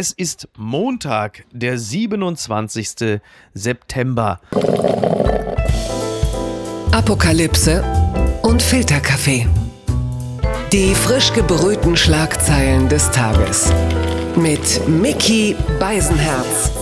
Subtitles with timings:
[0.00, 3.20] Es ist Montag, der 27.
[3.52, 4.40] September.
[6.92, 7.82] Apokalypse
[8.42, 9.48] und Filterkaffee.
[10.70, 13.72] Die frisch gebrühten Schlagzeilen des Tages.
[14.36, 16.77] Mit Mickey Beisenherz.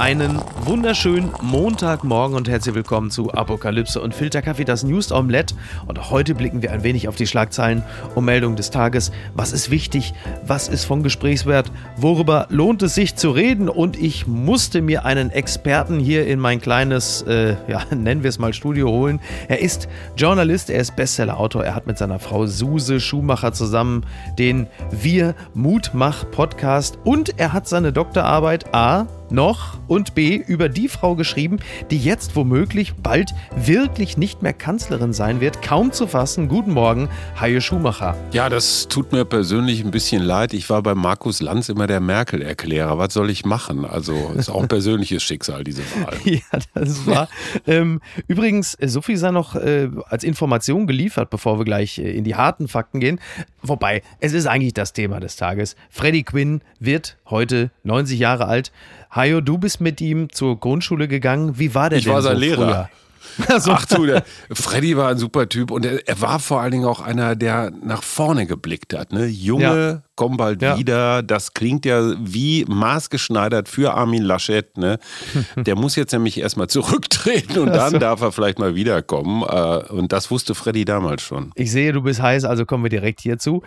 [0.00, 5.54] Einen wunderschönen Montagmorgen und herzlich willkommen zu Apokalypse und Filterkaffee, das News Omelette.
[5.86, 7.82] Und heute blicken wir ein wenig auf die Schlagzeilen
[8.14, 9.12] und Meldungen des Tages.
[9.34, 10.14] Was ist wichtig?
[10.42, 11.70] Was ist von Gesprächswert?
[11.98, 13.68] Worüber lohnt es sich zu reden?
[13.68, 18.38] Und ich musste mir einen Experten hier in mein kleines, äh, ja, nennen wir es
[18.38, 19.20] mal Studio holen.
[19.48, 19.86] Er ist
[20.16, 21.62] Journalist, er ist Bestsellerautor.
[21.62, 24.06] Er hat mit seiner Frau Suse Schumacher zusammen
[24.38, 30.88] den Wir Mutmach Podcast und er hat seine Doktorarbeit A noch und B über die
[30.88, 31.58] Frau geschrieben,
[31.90, 35.62] die jetzt womöglich bald wirklich nicht mehr Kanzlerin sein wird.
[35.62, 36.48] Kaum zu fassen.
[36.48, 37.08] Guten Morgen,
[37.40, 38.16] Haie Schumacher.
[38.32, 40.54] Ja, das tut mir persönlich ein bisschen leid.
[40.54, 42.98] Ich war bei Markus Lanz immer der Merkel-Erklärer.
[42.98, 43.84] Was soll ich machen?
[43.84, 46.16] Also ist auch ein persönliches Schicksal, diese Wahl.
[46.24, 46.40] ja,
[46.74, 47.28] das war.
[47.66, 52.24] ähm, übrigens, so viel sei noch äh, als Information geliefert, bevor wir gleich äh, in
[52.24, 53.20] die harten Fakten gehen.
[53.62, 55.76] Wobei, es ist eigentlich das Thema des Tages.
[55.90, 58.72] Freddie Quinn wird heute 90 Jahre alt.
[59.10, 61.58] Hajo, du bist mit ihm zur Grundschule gegangen.
[61.58, 62.56] Wie war der ich denn war sein so Lehrer.
[62.56, 62.90] früher?
[63.48, 66.72] Also, Ach du, der Freddy war ein super Typ und er, er, war vor allen
[66.72, 69.12] Dingen auch einer, der nach vorne geblickt hat.
[69.12, 69.26] Ne?
[69.26, 70.02] Junge, ja.
[70.16, 70.76] komm bald ja.
[70.76, 71.22] wieder.
[71.22, 74.76] Das klingt ja wie maßgeschneidert für Armin Laschet.
[74.76, 74.98] Ne?
[75.56, 77.98] Der muss jetzt nämlich erstmal zurücktreten und dann so.
[77.98, 79.42] darf er vielleicht mal wiederkommen.
[79.42, 81.52] Äh, und das wusste Freddy damals schon.
[81.54, 83.62] Ich sehe, du bist heiß, also kommen wir direkt hierzu.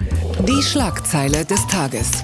[0.48, 2.24] Die Schlagzeile des Tages.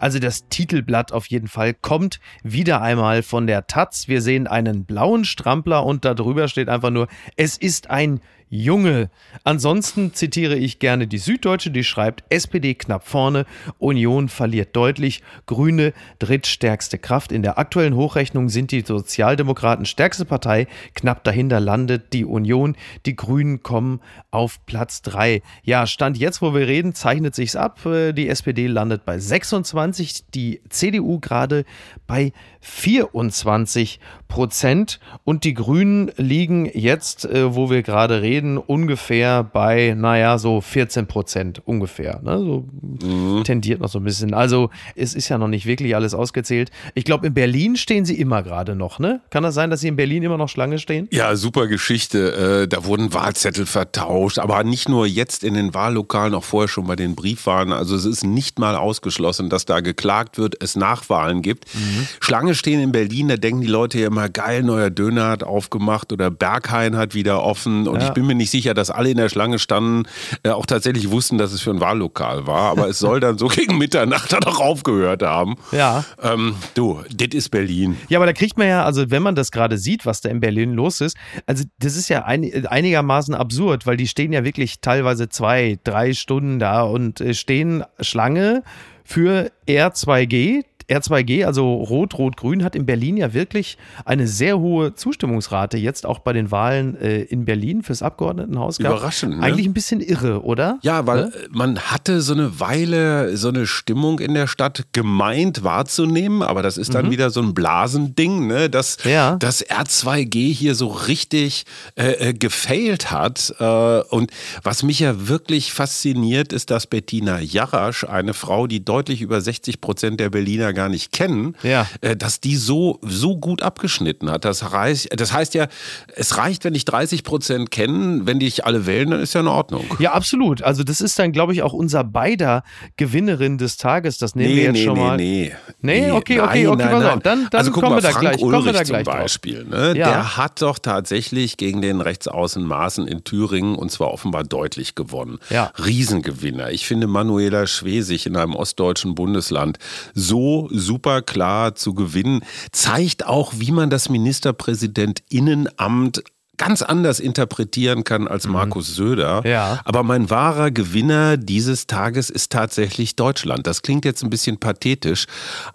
[0.00, 4.08] Also das Titelblatt auf jeden Fall kommt wieder einmal von der Taz.
[4.08, 7.06] Wir sehen einen blauen Strampler und darüber steht einfach nur,
[7.36, 8.20] es ist ein
[8.52, 9.10] Junge.
[9.44, 13.46] Ansonsten zitiere ich gerne die Süddeutsche, die schreibt, SPD knapp vorne,
[13.78, 17.30] Union verliert deutlich, Grüne drittstärkste Kraft.
[17.30, 23.14] In der aktuellen Hochrechnung sind die Sozialdemokraten stärkste Partei, knapp dahinter landet die Union, die
[23.14, 24.00] Grünen kommen
[24.32, 25.42] auf Platz 3.
[25.62, 27.86] Ja, Stand jetzt, wo wir reden, zeichnet sich's ab.
[27.86, 31.64] Äh, die SPD landet bei 26, die CDU gerade
[32.08, 39.94] bei 24 Prozent und die Grünen liegen jetzt, äh, wo wir gerade reden, ungefähr bei,
[39.96, 42.20] naja, so 14 Prozent ungefähr.
[42.22, 42.38] Ne?
[42.38, 42.68] So
[43.06, 43.44] mhm.
[43.44, 44.34] tendiert noch so ein bisschen.
[44.34, 46.70] Also es ist ja noch nicht wirklich alles ausgezählt.
[46.94, 49.20] Ich glaube, in Berlin stehen sie immer gerade noch, ne?
[49.30, 51.08] Kann das sein, dass sie in Berlin immer noch Schlange stehen?
[51.12, 52.62] Ja, super Geschichte.
[52.62, 56.86] Äh, da wurden Wahlzettel vertauscht, aber nicht nur jetzt in den Wahllokalen, auch vorher schon
[56.86, 57.72] bei den Briefwahlen.
[57.72, 61.66] Also es ist nicht mal ausgeschlossen, dass da geklagt wird, es Nachwahlen gibt.
[61.74, 62.06] Mhm.
[62.20, 66.12] Schlange stehen in Berlin, da denken die Leute ja immer, geil, neuer Döner hat aufgemacht
[66.12, 67.86] oder Berghain hat wieder offen.
[67.86, 68.08] Und ja.
[68.08, 70.08] ich bin mir nicht sicher, dass alle in der Schlange standen,
[70.42, 72.70] äh, auch tatsächlich wussten, dass es für ein Wahllokal war.
[72.70, 75.56] Aber es soll dann so gegen Mitternacht dann auch aufgehört haben.
[75.72, 76.04] Ja.
[76.22, 77.96] Ähm, du, das ist Berlin.
[78.08, 80.40] Ja, aber da kriegt man ja, also wenn man das gerade sieht, was da in
[80.40, 84.80] Berlin los ist, also das ist ja ein, einigermaßen absurd, weil die stehen ja wirklich
[84.80, 88.62] teilweise zwei, drei Stunden da und äh, stehen Schlange
[89.04, 96.04] für R2G, R2G, also Rot-Rot-Grün, hat in Berlin ja wirklich eine sehr hohe Zustimmungsrate, jetzt
[96.04, 98.78] auch bei den Wahlen äh, in Berlin fürs Abgeordnetenhaus.
[98.78, 98.96] Gehabt.
[98.98, 99.38] Überraschend.
[99.38, 99.42] Ne?
[99.42, 100.78] Eigentlich ein bisschen irre, oder?
[100.82, 101.32] Ja, weil ne?
[101.50, 106.76] man hatte so eine Weile so eine Stimmung in der Stadt gemeint wahrzunehmen, aber das
[106.76, 107.10] ist dann mhm.
[107.10, 108.68] wieder so ein Blasending, ne?
[108.68, 109.36] dass ja.
[109.36, 111.64] das R2G hier so richtig
[111.96, 113.54] äh, äh, gefailt hat.
[113.58, 114.30] Äh, und
[114.62, 119.80] was mich ja wirklich fasziniert, ist, dass Bettina Jarasch, eine Frau, die deutlich über 60
[119.80, 121.86] Prozent der Berliner gar nicht kennen, ja.
[122.00, 124.46] äh, dass die so, so gut abgeschnitten hat.
[124.46, 125.68] Das heißt, das heißt ja,
[126.16, 129.42] es reicht, wenn ich 30 Prozent kennen, wenn die ich alle wählen, dann ist ja
[129.42, 129.84] in Ordnung.
[129.98, 130.62] Ja, absolut.
[130.62, 132.62] Also das ist dann, glaube ich, auch unser beider
[132.96, 134.16] Gewinnerin des Tages.
[134.16, 135.16] Das nehmen nee, wir jetzt nee, schon nee, mal.
[135.18, 135.52] Nee,
[135.82, 136.00] nee.
[136.00, 137.20] Nee, okay, okay, okay, pass auf.
[137.22, 138.40] Dann, dann also, kommen mal, wir da gleich.
[138.40, 139.88] Ulrich kommen wir da gleich zum Beispiel, ne?
[139.88, 139.92] ja.
[139.92, 145.38] der hat doch tatsächlich gegen den Rechtsaußen Maaßen in Thüringen und zwar offenbar deutlich gewonnen.
[145.50, 145.72] Ja.
[145.84, 146.70] Riesengewinner.
[146.70, 149.78] Ich finde Manuela Schwesig in einem ostdeutschen Bundesland
[150.14, 156.22] so super klar zu gewinnen, zeigt auch, wie man das Ministerpräsidinnenamt
[156.60, 158.52] ganz anders interpretieren kann als mhm.
[158.52, 159.40] Markus Söder.
[159.46, 159.80] Ja.
[159.84, 163.66] Aber mein wahrer Gewinner dieses Tages ist tatsächlich Deutschland.
[163.66, 165.24] Das klingt jetzt ein bisschen pathetisch,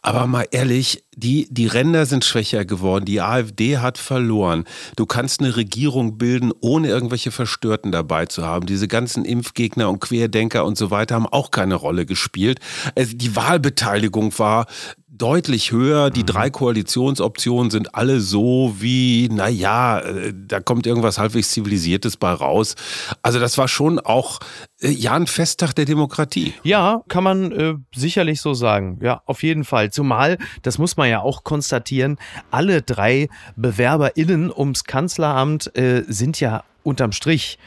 [0.04, 4.66] aber mal ehrlich, die, die Ränder sind schwächer geworden, die AfD hat verloren.
[4.96, 8.68] Du kannst eine Regierung bilden, ohne irgendwelche Verstörten dabei zu haben.
[8.68, 12.60] Diese ganzen Impfgegner und Querdenker und so weiter haben auch keine Rolle gespielt.
[12.96, 14.68] Also die Wahlbeteiligung war
[15.18, 16.10] deutlich höher.
[16.10, 16.28] Die mhm.
[16.28, 22.76] drei Koalitionsoptionen sind alle so wie, naja, äh, da kommt irgendwas halbwegs Zivilisiertes bei raus.
[23.22, 24.40] Also das war schon auch
[24.82, 26.54] äh, ja ein Festtag der Demokratie.
[26.64, 29.00] Ja, kann man äh, sicherlich so sagen.
[29.02, 29.92] Ja, auf jeden Fall.
[29.92, 32.18] Zumal, das muss man ja auch konstatieren,
[32.52, 37.58] alle drei BewerberInnen ums Kanzleramt äh, sind ja unterm Strich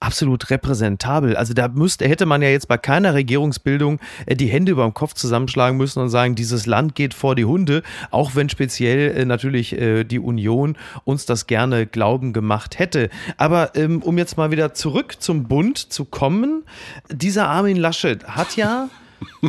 [0.00, 1.36] absolut repräsentabel.
[1.36, 4.94] Also da müsste, hätte man ja jetzt bei keiner Regierungsbildung äh, die Hände über dem
[4.94, 9.24] Kopf zusammenschlagen müssen und sagen, dieses Land geht vor die Hunde, auch wenn speziell äh,
[9.24, 13.10] natürlich äh, die Union uns das gerne glauben gemacht hätte.
[13.36, 16.64] Aber ähm, um jetzt mal wieder zurück zum Bund zu kommen,
[17.10, 18.88] dieser Armin Laschet hat ja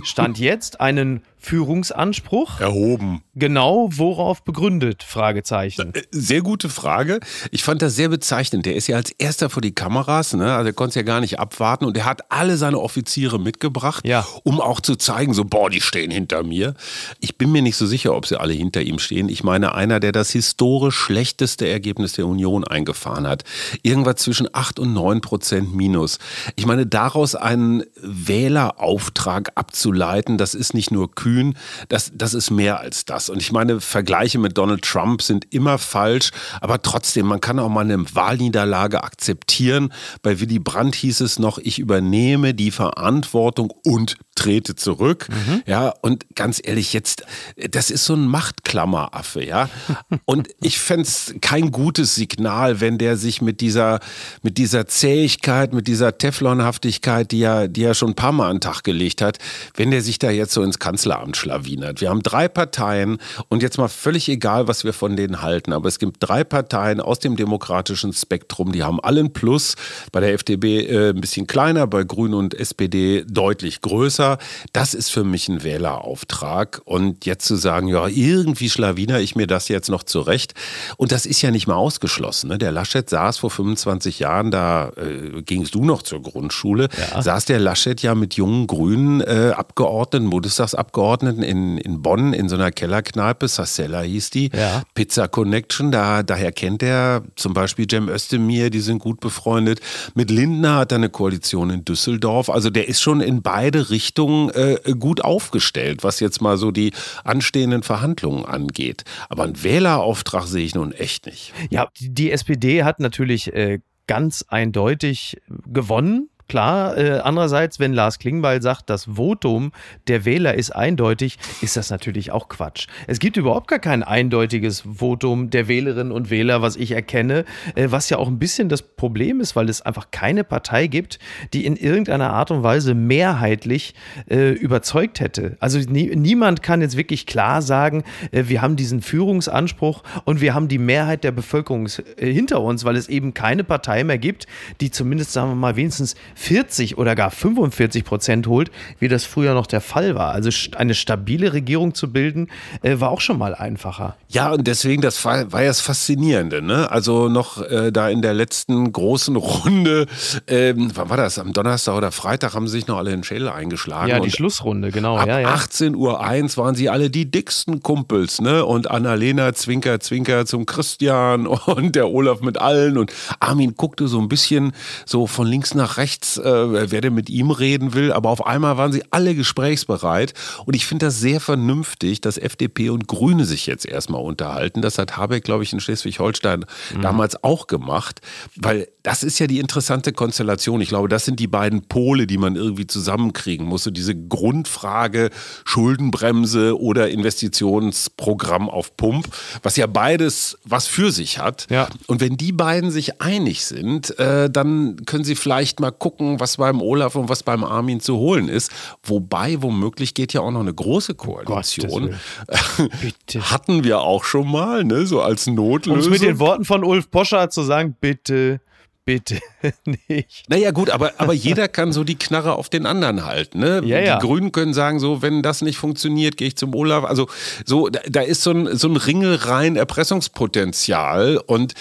[0.03, 2.60] Stand jetzt einen Führungsanspruch?
[2.60, 3.24] Erhoben.
[3.34, 5.02] Genau, worauf begründet?
[5.02, 5.94] Fragezeichen.
[5.96, 7.20] Äh, sehr gute Frage.
[7.50, 8.68] Ich fand das sehr bezeichnend.
[8.68, 10.54] Der ist ja als erster vor die Kameras, ne?
[10.54, 14.06] also er konnte es ja gar nicht abwarten und er hat alle seine Offiziere mitgebracht,
[14.06, 14.26] ja.
[14.44, 16.76] um auch zu zeigen, so, boah, die stehen hinter mir.
[17.20, 19.28] Ich bin mir nicht so sicher, ob sie alle hinter ihm stehen.
[19.28, 23.46] Ich meine, einer, der das historisch schlechteste Ergebnis der Union eingefahren hat.
[23.82, 26.20] Irgendwas zwischen 8 und 9 Prozent minus.
[26.56, 31.56] Ich meine, daraus einen Wählerauftrag abzuleiten, das ist nicht nur kühl, kühn,
[31.89, 33.30] das, das ist mehr als das.
[33.30, 37.69] Und ich meine, Vergleiche mit Donald Trump sind immer falsch, aber trotzdem, man kann auch
[37.69, 39.94] mal eine Wahlniederlage akzeptieren.
[40.22, 45.28] Bei Willy Brandt hieß es noch, ich übernehme die Verantwortung und trete zurück.
[45.30, 45.62] Mhm.
[45.66, 47.24] Ja, und ganz ehrlich, jetzt,
[47.69, 49.69] das ist so ein Machtklammeraffe, ja.
[50.25, 54.00] Und ich fände es kein gutes Signal, wenn der sich mit dieser,
[54.42, 58.56] mit dieser Zähigkeit, mit dieser Teflonhaftigkeit, die er, die er schon ein paar Mal an
[58.57, 59.38] den Tag gelegt hat,
[59.75, 62.02] wenn der sich da jetzt so ins Kanzleramt schlawinert.
[62.02, 63.20] Wir haben drei Parteien
[63.50, 67.00] und jetzt mal völlig egal, was wir von denen halten, aber es gibt drei Parteien
[67.00, 69.76] aus dem demokratischen Spektrum, die haben allen Plus.
[70.12, 74.38] Bei der FDP äh, ein bisschen kleiner, bei Grünen und SPD deutlich größer.
[74.74, 76.82] Das ist für mich ein Wählerauftrag.
[76.86, 80.54] Und jetzt zu sagen, ja, irgendwie schlawiner ich mir das jetzt noch zurecht.
[80.98, 82.50] Und das ist ja nicht mal ausgeschlossen.
[82.50, 82.58] Ne?
[82.58, 87.22] Der Laschet saß vor 25 Jahren, da äh, gingst du noch zur Grundschule, ja.
[87.22, 92.56] saß der Laschet ja mit jungen grünen äh, Abgeordneten, Bundestagsabgeordneten in, in Bonn in so
[92.56, 94.84] einer Kellerkneipe, Sassella hieß die, ja.
[94.94, 99.80] Pizza Connection, da, daher kennt er zum Beispiel Cem Özdemir, die sind gut befreundet.
[100.16, 102.50] Mit Lindner hat er eine Koalition in Düsseldorf.
[102.50, 106.72] Also der ist schon in beide Richtungen Richtung äh, gut aufgestellt, was jetzt mal so
[106.72, 106.92] die
[107.24, 109.04] anstehenden Verhandlungen angeht.
[109.30, 111.54] Aber einen Wählerauftrag sehe ich nun echt nicht.
[111.69, 118.62] Ja, die SPD hat natürlich äh, ganz eindeutig gewonnen Klar, äh, andererseits, wenn Lars Klingbeil
[118.62, 119.71] sagt, das Votum
[120.09, 122.88] der Wähler ist eindeutig, ist das natürlich auch Quatsch.
[123.07, 127.45] Es gibt überhaupt gar kein eindeutiges Votum der Wählerinnen und Wähler, was ich erkenne,
[127.75, 131.19] äh, was ja auch ein bisschen das Problem ist, weil es einfach keine Partei gibt,
[131.53, 133.94] die in irgendeiner Art und Weise mehrheitlich
[134.30, 135.56] äh, überzeugt hätte.
[135.62, 138.03] Also nie, niemand kann jetzt wirklich klar sagen,
[138.33, 141.88] äh, wir haben diesen Führungsanspruch und wir haben die Mehrheit der Bevölkerung
[142.18, 144.48] äh, hinter uns, weil es eben keine Partei mehr gibt,
[144.81, 149.54] die zumindest, sagen wir mal, wenigstens 40 oder gar 45 Prozent holt, wie das früher
[149.54, 150.32] noch der Fall war.
[150.32, 152.48] Also eine stabile Regierung zu bilden,
[152.82, 154.16] äh, war auch schon mal einfacher.
[154.28, 156.64] Ja, und deswegen, das war, war ja das Faszinierende.
[156.64, 156.90] Ne?
[156.90, 160.08] Also noch äh, da in der letzten großen Runde,
[160.48, 161.38] ähm, wann war das?
[161.38, 164.10] Am Donnerstag oder Freitag haben sie sich noch alle in den Schädel eingeschlagen.
[164.10, 165.18] Ja, die Schlussrunde, genau.
[165.18, 165.54] Ab ja, ja.
[165.54, 168.42] 18.01 Uhr waren sie alle die dicksten Kumpels.
[168.42, 168.66] Ne?
[168.66, 172.98] Und Annalena Zwinker, Zwinker zum Christian und der Olaf mit allen.
[172.98, 174.74] Und Armin guckte so ein bisschen
[175.06, 178.78] so von links nach rechts äh, wer denn mit ihm reden will, aber auf einmal
[178.78, 180.33] waren sie alle gesprächsbereit
[180.66, 184.82] und ich finde das sehr vernünftig, dass FDP und Grüne sich jetzt erstmal unterhalten.
[184.82, 186.65] Das hat Habeck, glaube ich, in Schleswig-Holstein
[186.96, 187.01] mhm.
[187.01, 188.22] damals auch gemacht,
[188.56, 190.79] weil das ist ja die interessante Konstellation.
[190.82, 193.84] Ich glaube, das sind die beiden Pole, die man irgendwie zusammenkriegen muss.
[193.84, 195.32] So diese Grundfrage
[195.65, 199.27] Schuldenbremse oder Investitionsprogramm auf Pump,
[199.63, 201.67] was ja beides was für sich hat.
[201.70, 201.88] Ja.
[202.08, 206.39] Und wenn die beiden sich einig sind, äh, dann können sie vielleicht mal gucken, gucken,
[206.39, 208.72] was beim Olaf und was beim Armin zu holen ist.
[209.03, 212.15] Wobei, womöglich geht ja auch noch eine große Koalition.
[213.41, 215.06] Hatten wir auch schon mal, ne?
[215.06, 215.94] so als Notlösung.
[215.94, 218.62] Um es mit den Worten von Ulf Poscher zu sagen, bitte
[219.06, 219.39] bitte
[220.08, 220.44] nicht.
[220.48, 223.60] Naja, gut, aber, aber jeder kann so die Knarre auf den anderen halten.
[223.60, 223.82] Ne?
[223.84, 224.18] Ja, ja.
[224.18, 227.03] Die Grünen können sagen, so, wenn das nicht funktioniert, gehe ich zum Olaf.
[227.03, 227.27] Also,
[227.65, 231.74] so, da, da ist so ein, so ein Ringelrein Erpressungspotenzial und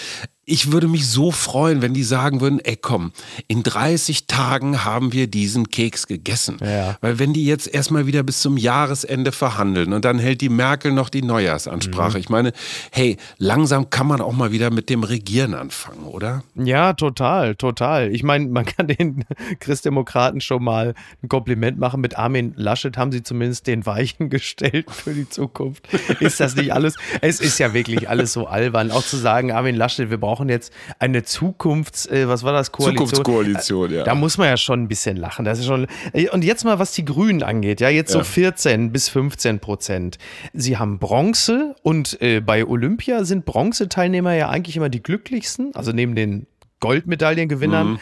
[0.45, 3.11] ich würde mich so freuen, wenn die sagen würden, ey komm,
[3.47, 6.57] in 30 Tagen haben wir diesen Keks gegessen.
[6.61, 6.97] Ja.
[6.99, 10.93] Weil wenn die jetzt erstmal wieder bis zum Jahresende verhandeln und dann hält die Merkel
[10.93, 12.13] noch die Neujahrsansprache.
[12.13, 12.19] Mhm.
[12.19, 12.53] Ich meine,
[12.91, 16.43] hey, langsam kann man auch mal wieder mit dem Regieren anfangen, oder?
[16.55, 18.11] Ja, total, total.
[18.11, 19.23] Ich meine, man kann den
[19.59, 22.01] Christdemokraten schon mal ein Kompliment machen.
[22.01, 25.87] Mit Armin Laschet haben sie zumindest den Weichen gestellt für die Zukunft.
[26.19, 26.95] Ist das nicht alles?
[27.21, 28.89] Es ist ja wirklich alles so albern.
[28.89, 32.71] Auch zu sagen, Armin Laschet, wir brauchen brauchen jetzt eine Zukunfts, äh, was war das,
[32.71, 33.07] Koalition?
[33.07, 34.03] Zukunftskoalition, ja.
[34.03, 35.43] Da muss man ja schon ein bisschen lachen.
[35.43, 38.19] Das ist schon, äh, und jetzt mal, was die Grünen angeht, ja, jetzt ja.
[38.19, 40.17] so 14 bis 15 Prozent.
[40.53, 45.91] Sie haben Bronze und äh, bei Olympia sind Bronzeteilnehmer ja eigentlich immer die glücklichsten, also
[45.91, 46.47] neben den
[46.79, 47.99] Goldmedaillengewinnern, mhm.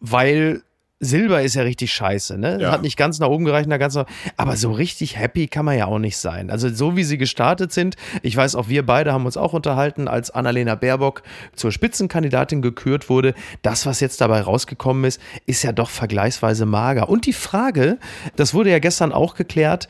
[0.00, 0.62] weil
[1.00, 2.58] Silber ist ja richtig scheiße, ne?
[2.60, 2.72] Ja.
[2.72, 5.86] Hat nicht ganz nach oben gereicht, ganz nach, aber so richtig happy kann man ja
[5.86, 6.50] auch nicht sein.
[6.50, 10.08] Also so wie sie gestartet sind, ich weiß auch wir beide haben uns auch unterhalten,
[10.08, 11.22] als Annalena Baerbock
[11.54, 17.08] zur Spitzenkandidatin gekürt wurde, das was jetzt dabei rausgekommen ist, ist ja doch vergleichsweise mager.
[17.08, 17.98] Und die Frage,
[18.34, 19.88] das wurde ja gestern auch geklärt,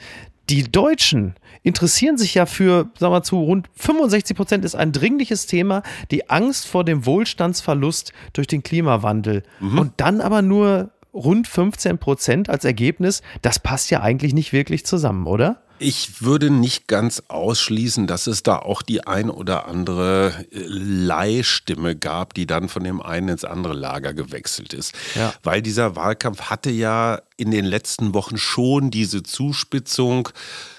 [0.50, 5.46] die Deutschen interessieren sich ja für, sagen wir zu, rund 65 Prozent ist ein dringliches
[5.46, 9.42] Thema, die Angst vor dem Wohlstandsverlust durch den Klimawandel.
[9.60, 9.78] Mhm.
[9.78, 14.84] Und dann aber nur rund 15 Prozent als Ergebnis, das passt ja eigentlich nicht wirklich
[14.86, 15.62] zusammen, oder?
[15.80, 21.94] Ich würde nicht ganz ausschließen, dass es da auch die ein oder andere äh, Leihstimme
[21.94, 24.92] gab, die dann von dem einen ins andere Lager gewechselt ist.
[25.14, 25.32] Ja.
[25.42, 30.30] Weil dieser Wahlkampf hatte ja in den letzten Wochen schon diese Zuspitzung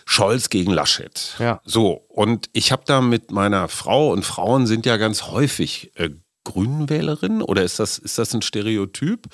[0.05, 1.35] Scholz gegen Laschet.
[1.39, 1.61] Ja.
[1.63, 6.09] So, und ich habe da mit meiner Frau und Frauen sind ja ganz häufig äh,
[6.49, 9.27] Grünenwählerin oder ist das, ist das ein Stereotyp?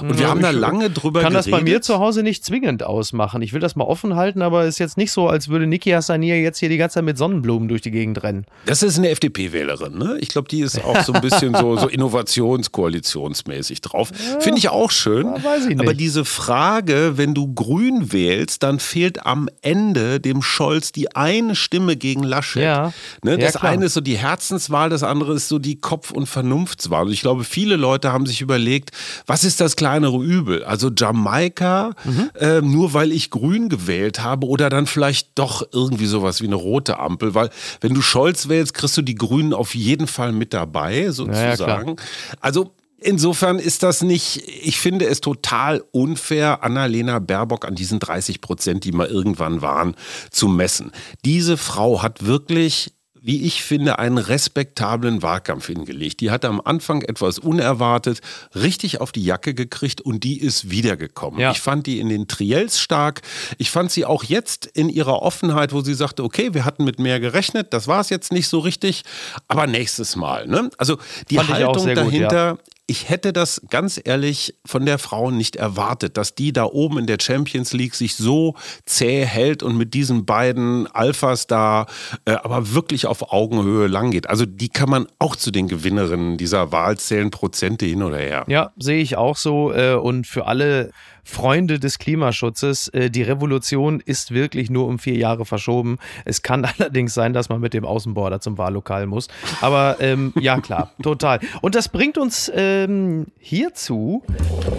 [0.00, 1.24] Und wir ja, haben da lange drüber geredet.
[1.24, 3.42] Kann das bei mir zu Hause nicht zwingend ausmachen.
[3.42, 5.90] Ich will das mal offen halten, aber es ist jetzt nicht so, als würde Niki
[5.90, 8.46] Hassanier jetzt hier die ganze Zeit mit Sonnenblumen durch die Gegend rennen.
[8.64, 10.16] Das ist eine FDP-Wählerin, ne?
[10.20, 14.10] Ich glaube, die ist auch so ein bisschen so, so innovationskoalitionsmäßig drauf.
[14.10, 15.26] Ja, Finde ich auch schön.
[15.26, 15.80] Weiß ich nicht.
[15.80, 21.54] Aber diese Frage, wenn du grün wählst, dann fehlt am Ende dem Scholz die eine
[21.54, 22.62] Stimme gegen Laschet.
[22.62, 22.92] Ja.
[23.22, 23.36] Ne?
[23.36, 27.06] Das eine ist so die Herzenswahl, das andere ist so die Kopf- und Vernunft Vernunftswahl.
[27.06, 28.90] Und ich glaube, viele Leute haben sich überlegt,
[29.26, 30.64] was ist das kleinere Übel?
[30.64, 32.30] Also Jamaika, mhm.
[32.38, 36.56] äh, nur weil ich grün gewählt habe oder dann vielleicht doch irgendwie sowas wie eine
[36.56, 37.50] rote Ampel, weil
[37.80, 41.96] wenn du Scholz wählst, kriegst du die Grünen auf jeden Fall mit dabei, sozusagen.
[41.96, 42.04] Ja,
[42.40, 48.40] also Insofern ist das nicht, ich finde es total unfair, Annalena Baerbock an diesen 30
[48.40, 49.96] Prozent, die mal irgendwann waren,
[50.30, 50.92] zu messen.
[51.24, 52.92] Diese Frau hat wirklich
[53.22, 56.20] wie ich finde, einen respektablen Wahlkampf hingelegt.
[56.20, 58.20] Die hat am Anfang etwas unerwartet
[58.54, 61.38] richtig auf die Jacke gekriegt und die ist wiedergekommen.
[61.38, 61.52] Ja.
[61.52, 63.22] Ich fand die in den Triels stark.
[63.58, 66.98] Ich fand sie auch jetzt in ihrer Offenheit, wo sie sagte, okay, wir hatten mit
[66.98, 69.04] mehr gerechnet, das war es jetzt nicht so richtig,
[69.46, 70.48] aber nächstes Mal.
[70.48, 70.70] Ne?
[70.76, 70.98] Also
[71.30, 75.56] die fand Haltung dahinter, gut, ja ich hätte das ganz ehrlich von der Frau nicht
[75.56, 79.94] erwartet, dass die da oben in der Champions League sich so zäh hält und mit
[79.94, 81.86] diesen beiden Alphas da
[82.24, 84.28] äh, aber wirklich auf Augenhöhe langgeht.
[84.28, 88.44] Also die kann man auch zu den Gewinnerinnen dieser Wahl zählen, Prozente hin oder her.
[88.48, 89.72] Ja, sehe ich auch so.
[89.72, 90.90] Äh, und für alle
[91.24, 95.98] Freunde des Klimaschutzes, äh, die Revolution ist wirklich nur um vier Jahre verschoben.
[96.24, 99.28] Es kann allerdings sein, dass man mit dem Außenborder zum Wahllokal muss.
[99.60, 101.40] Aber ähm, ja, klar, total.
[101.60, 104.22] Und das bringt uns ähm, hierzu.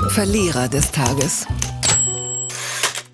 [0.09, 1.47] Verlierer des Tages.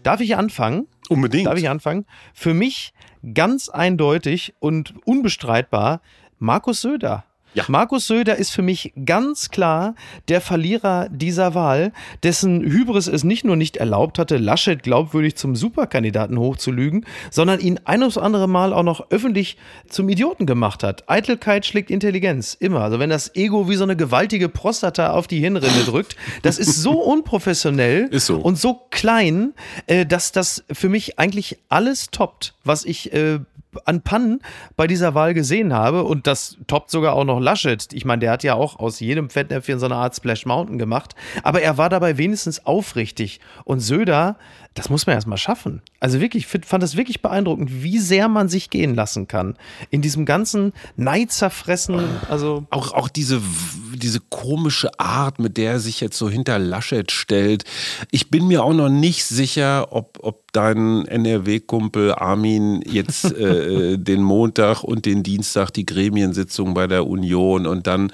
[0.03, 0.87] Darf ich anfangen?
[1.09, 1.47] Unbedingt.
[1.47, 2.05] Darf ich anfangen?
[2.33, 2.93] Für mich
[3.33, 6.01] ganz eindeutig und unbestreitbar
[6.37, 7.25] Markus Söder.
[7.55, 7.65] Ja.
[7.67, 9.95] Markus Söder ist für mich ganz klar
[10.27, 11.91] der Verlierer dieser Wahl,
[12.21, 17.79] dessen Hybris es nicht nur nicht erlaubt hatte, Laschet glaubwürdig zum Superkandidaten hochzulügen, sondern ihn
[17.85, 21.09] ein ums andere Mal auch noch öffentlich zum Idioten gemacht hat.
[21.09, 22.81] Eitelkeit schlägt Intelligenz, immer.
[22.81, 26.75] Also wenn das Ego wie so eine gewaltige Prostata auf die Hirnrinde drückt, das ist
[26.75, 28.37] so unprofessionell ist so.
[28.37, 29.53] und so klein,
[29.87, 33.39] äh, dass das für mich eigentlich alles toppt, was ich äh,
[33.85, 34.41] an Pannen
[34.75, 36.03] bei dieser Wahl gesehen habe.
[36.03, 37.87] Und das toppt sogar auch noch Laschet.
[37.93, 41.15] Ich meine, der hat ja auch aus jedem Fettnäpfchen so eine Art Splash Mountain gemacht,
[41.43, 43.39] aber er war dabei wenigstens aufrichtig.
[43.65, 44.37] Und Söder,
[44.79, 45.81] das muss man erstmal schaffen.
[45.99, 49.57] Also wirklich, ich fand das wirklich beeindruckend, wie sehr man sich gehen lassen kann
[49.89, 53.41] in diesem ganzen Neidzerfressen, also auch auch diese
[53.93, 57.65] diese komische Art, mit der er sich jetzt so hinter Laschet stellt.
[58.09, 64.23] Ich bin mir auch noch nicht sicher, ob ob dein NRW-Kumpel Armin jetzt äh, den
[64.23, 68.13] Montag und den Dienstag die Gremiensitzung bei der Union und dann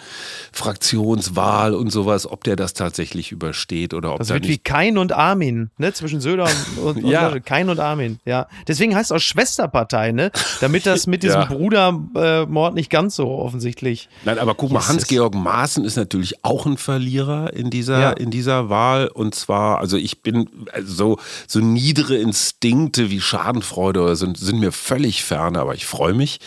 [0.51, 5.11] Fraktionswahl und sowas, ob der das tatsächlich übersteht oder ob das wird wie Kain und
[5.11, 5.93] Armin, ne?
[5.93, 7.29] Zwischen Söder und, und, ja.
[7.29, 8.47] und Kain und Armin, ja.
[8.67, 10.31] Deswegen heißt es auch Schwesterpartei, ne?
[10.61, 11.45] Damit das mit diesem ja.
[11.45, 14.09] Brudermord nicht ganz so offensichtlich.
[14.23, 18.11] Nein, aber guck mal, Hans-Georg Maaßen ist natürlich auch ein Verlierer in dieser, ja.
[18.11, 19.07] in dieser Wahl.
[19.07, 20.49] Und zwar, also ich bin
[20.83, 26.39] so, so niedere Instinkte wie Schadenfreude sind, sind mir völlig fern, aber ich freue mich.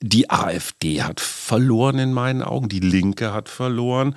[0.00, 4.14] Die AfD hat verloren in meinen Augen, die Linke hat verloren.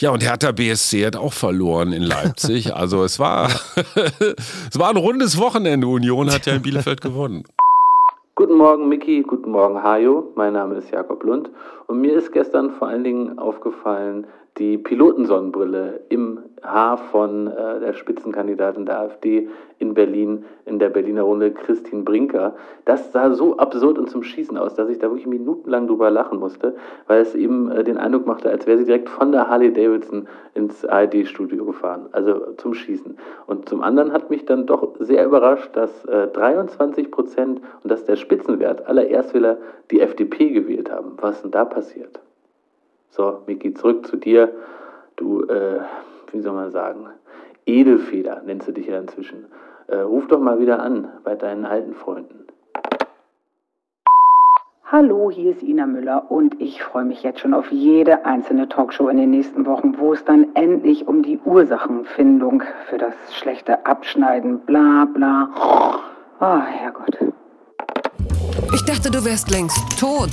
[0.00, 2.74] Ja, und Hertha BSC hat auch verloren in Leipzig.
[2.80, 5.86] Also es war, es war ein rundes Wochenende.
[5.86, 7.44] Union hat ja in Bielefeld gewonnen.
[8.34, 9.22] Guten Morgen, Miki.
[9.22, 10.32] Guten Morgen, Hajo.
[10.34, 11.50] Mein Name ist Jakob Lund.
[11.88, 14.26] Und mir ist gestern vor allen Dingen aufgefallen,
[14.60, 19.48] die Pilotensonnenbrille im Haar von äh, der Spitzenkandidatin der AfD
[19.78, 22.54] in Berlin, in der Berliner Runde, Christine Brinker.
[22.84, 26.38] Das sah so absurd und zum Schießen aus, dass ich da wirklich minutenlang drüber lachen
[26.38, 26.76] musste,
[27.06, 30.28] weil es eben äh, den Eindruck machte, als wäre sie direkt von der Harley Davidson
[30.52, 33.16] ins ARD-Studio gefahren, also zum Schießen.
[33.46, 38.00] Und zum anderen hat mich dann doch sehr überrascht, dass äh, 23 Prozent, und das
[38.00, 39.56] ist der Spitzenwert aller Erstwähler,
[39.90, 41.12] die FDP gewählt haben.
[41.18, 42.20] Was ist denn da passiert?
[43.10, 44.52] So, Miki, zurück zu dir.
[45.16, 45.80] Du, äh,
[46.32, 47.08] wie soll man sagen,
[47.66, 49.46] Edelfeder nennst du dich ja inzwischen.
[49.88, 52.46] Äh, ruf doch mal wieder an bei deinen alten Freunden.
[54.84, 59.08] Hallo, hier ist Ina Müller und ich freue mich jetzt schon auf jede einzelne Talkshow
[59.08, 64.58] in den nächsten Wochen, wo es dann endlich um die Ursachenfindung für das schlechte Abschneiden,
[64.60, 65.48] bla bla.
[66.40, 67.18] Oh, Herrgott.
[68.74, 70.30] Ich dachte, du wärst längst tot.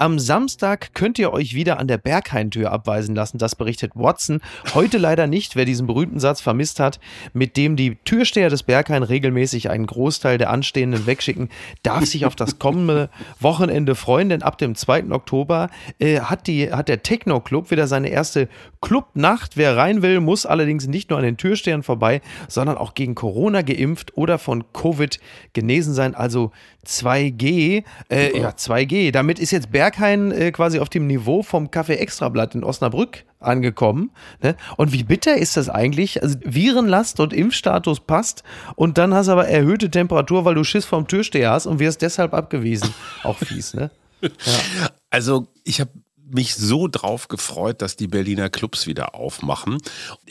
[0.00, 4.40] Am Samstag könnt ihr euch wieder an der Berghain-Tür abweisen lassen, das berichtet Watson.
[4.72, 7.00] Heute leider nicht, wer diesen berühmten Satz vermisst hat,
[7.34, 11.50] mit dem die Türsteher des Berghain regelmäßig einen Großteil der Anstehenden wegschicken,
[11.82, 15.10] darf sich auf das kommende Wochenende freuen, denn ab dem 2.
[15.10, 18.48] Oktober äh, hat, die, hat der Techno-Club wieder seine erste
[18.80, 19.58] Clubnacht.
[19.58, 23.60] Wer rein will, muss allerdings nicht nur an den Türstehern vorbei, sondern auch gegen Corona
[23.60, 25.20] geimpft oder von Covid
[25.52, 26.52] genesen sein, also
[26.86, 27.84] 2G.
[28.08, 29.12] Äh, ja, 2G.
[29.12, 34.10] Damit ist jetzt Berghain äh, quasi auf dem Niveau vom Kaffee Extrablatt in Osnabrück angekommen.
[34.42, 34.56] Ne?
[34.76, 36.22] Und wie bitter ist das eigentlich?
[36.22, 38.44] Also Virenlast und Impfstatus passt
[38.76, 42.02] und dann hast du aber erhöhte Temperatur, weil du Schiss vom Türsteher hast und wirst
[42.02, 42.94] deshalb abgewiesen.
[43.22, 43.90] Auch fies, ne?
[44.22, 44.90] Ja.
[45.08, 45.92] Also ich habe
[46.34, 49.78] mich so drauf gefreut, dass die Berliner Clubs wieder aufmachen.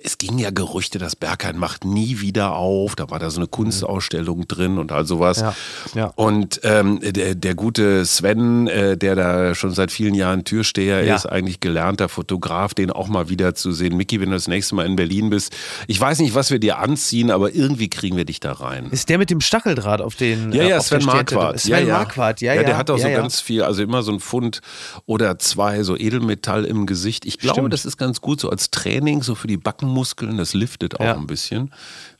[0.04, 2.96] Es ging ja Gerüchte, dass Berghain macht nie wieder auf.
[2.96, 5.42] Da war da so eine Kunstausstellung drin und all sowas.
[5.42, 5.56] Ja,
[5.96, 6.14] ja.
[6.16, 11.16] Und ähm, der, der gute Sven, äh, der da schon seit vielen Jahren Türsteher ja.
[11.16, 13.98] ist, eigentlich gelernter Fotograf, den auch mal wieder zu sehen.
[13.98, 15.56] Micky, wenn du das nächste Mal in Berlin bist,
[15.88, 18.88] ich weiß nicht, was wir dir anziehen, aber irgendwie kriegen wir dich da rein.
[18.92, 21.60] Ist der mit dem Stacheldraht auf den Ja, ja, äh, Sven Marquardt.
[21.60, 22.62] Sven ja, Marquardt, ja, ja.
[22.62, 24.62] Ja, der hat auch so ganz viel, also immer so ein Pfund
[25.06, 27.26] oder zwei so Edelmetall im Gesicht.
[27.26, 27.74] Ich glaube, Stimmt.
[27.74, 30.38] das ist ganz gut so als Training, so für die Backenmuskeln.
[30.38, 31.16] Das liftet auch ja.
[31.16, 31.72] ein bisschen.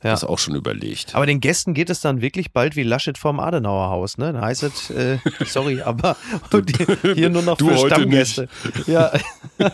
[0.02, 0.12] Ja.
[0.12, 1.14] Das ist auch schon überlegt.
[1.14, 4.18] Aber den Gästen geht es dann wirklich bald wie Laschet vorm Adenauer Haus.
[4.18, 4.32] Ne?
[4.32, 6.16] Dann heißt es, äh, sorry, aber
[7.14, 8.48] hier nur noch du für Stammgäste.
[8.76, 8.88] Nicht.
[8.88, 9.12] Ja.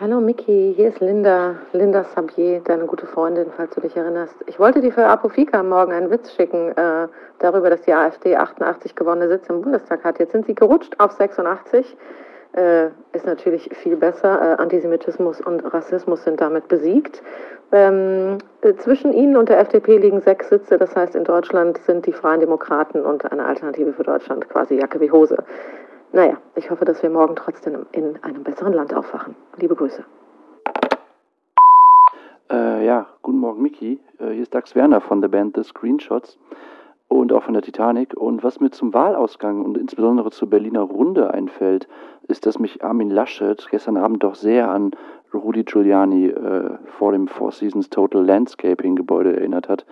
[0.00, 4.34] Hallo Miki, hier ist Linda, Linda Sabier, deine gute Freundin, falls du dich erinnerst.
[4.46, 7.06] Ich wollte dir für Apofika morgen einen Witz schicken äh,
[7.38, 10.18] darüber, dass die AfD 88 gewonnene Sitze im Bundestag hat.
[10.18, 11.96] Jetzt sind sie gerutscht auf 86.
[12.56, 14.56] Äh, ist natürlich viel besser.
[14.58, 17.22] Äh, Antisemitismus und Rassismus sind damit besiegt.
[17.70, 20.76] Ähm, äh, zwischen ihnen und der FDP liegen sechs Sitze.
[20.76, 24.98] Das heißt, in Deutschland sind die Freien Demokraten und eine Alternative für Deutschland quasi Jacke
[24.98, 25.36] wie Hose.
[26.14, 29.34] Naja, ich hoffe, dass wir morgen trotzdem in einem besseren Land aufwachen.
[29.56, 30.04] Liebe Grüße.
[32.52, 33.98] Äh, ja, guten Morgen, Miki.
[34.20, 36.38] Äh, hier ist Dax Werner von der Band The Screenshots
[37.08, 38.16] und auch von der Titanic.
[38.16, 41.88] Und was mir zum Wahlausgang und insbesondere zur Berliner Runde einfällt,
[42.28, 44.92] ist, dass mich Armin Laschet gestern Abend doch sehr an
[45.34, 49.84] Rudi Giuliani äh, vor dem Four Seasons Total Landscaping Gebäude erinnert hat.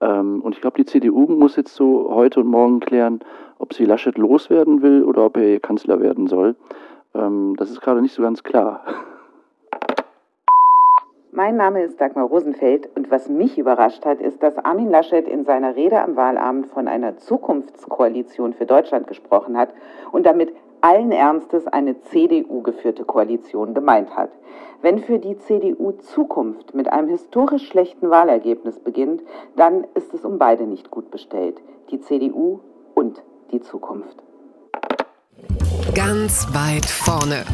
[0.00, 3.20] Ähm, und ich glaube, die CDU muss jetzt so heute und morgen klären,
[3.58, 6.56] ob sie Laschet loswerden will oder ob er ihr Kanzler werden soll.
[7.14, 8.82] Ähm, das ist gerade nicht so ganz klar.
[11.32, 15.44] Mein Name ist Dagmar Rosenfeld und was mich überrascht hat, ist, dass Armin Laschet in
[15.44, 19.72] seiner Rede am Wahlabend von einer Zukunftskoalition für Deutschland gesprochen hat
[20.10, 20.52] und damit
[20.82, 24.30] allen Ernstes eine CDU-geführte Koalition gemeint hat.
[24.82, 29.22] Wenn für die CDU Zukunft mit einem historisch schlechten Wahlergebnis beginnt,
[29.56, 31.58] dann ist es um beide nicht gut bestellt.
[31.90, 32.60] Die CDU
[32.94, 34.16] und die Zukunft.
[35.94, 37.44] Ganz weit vorne.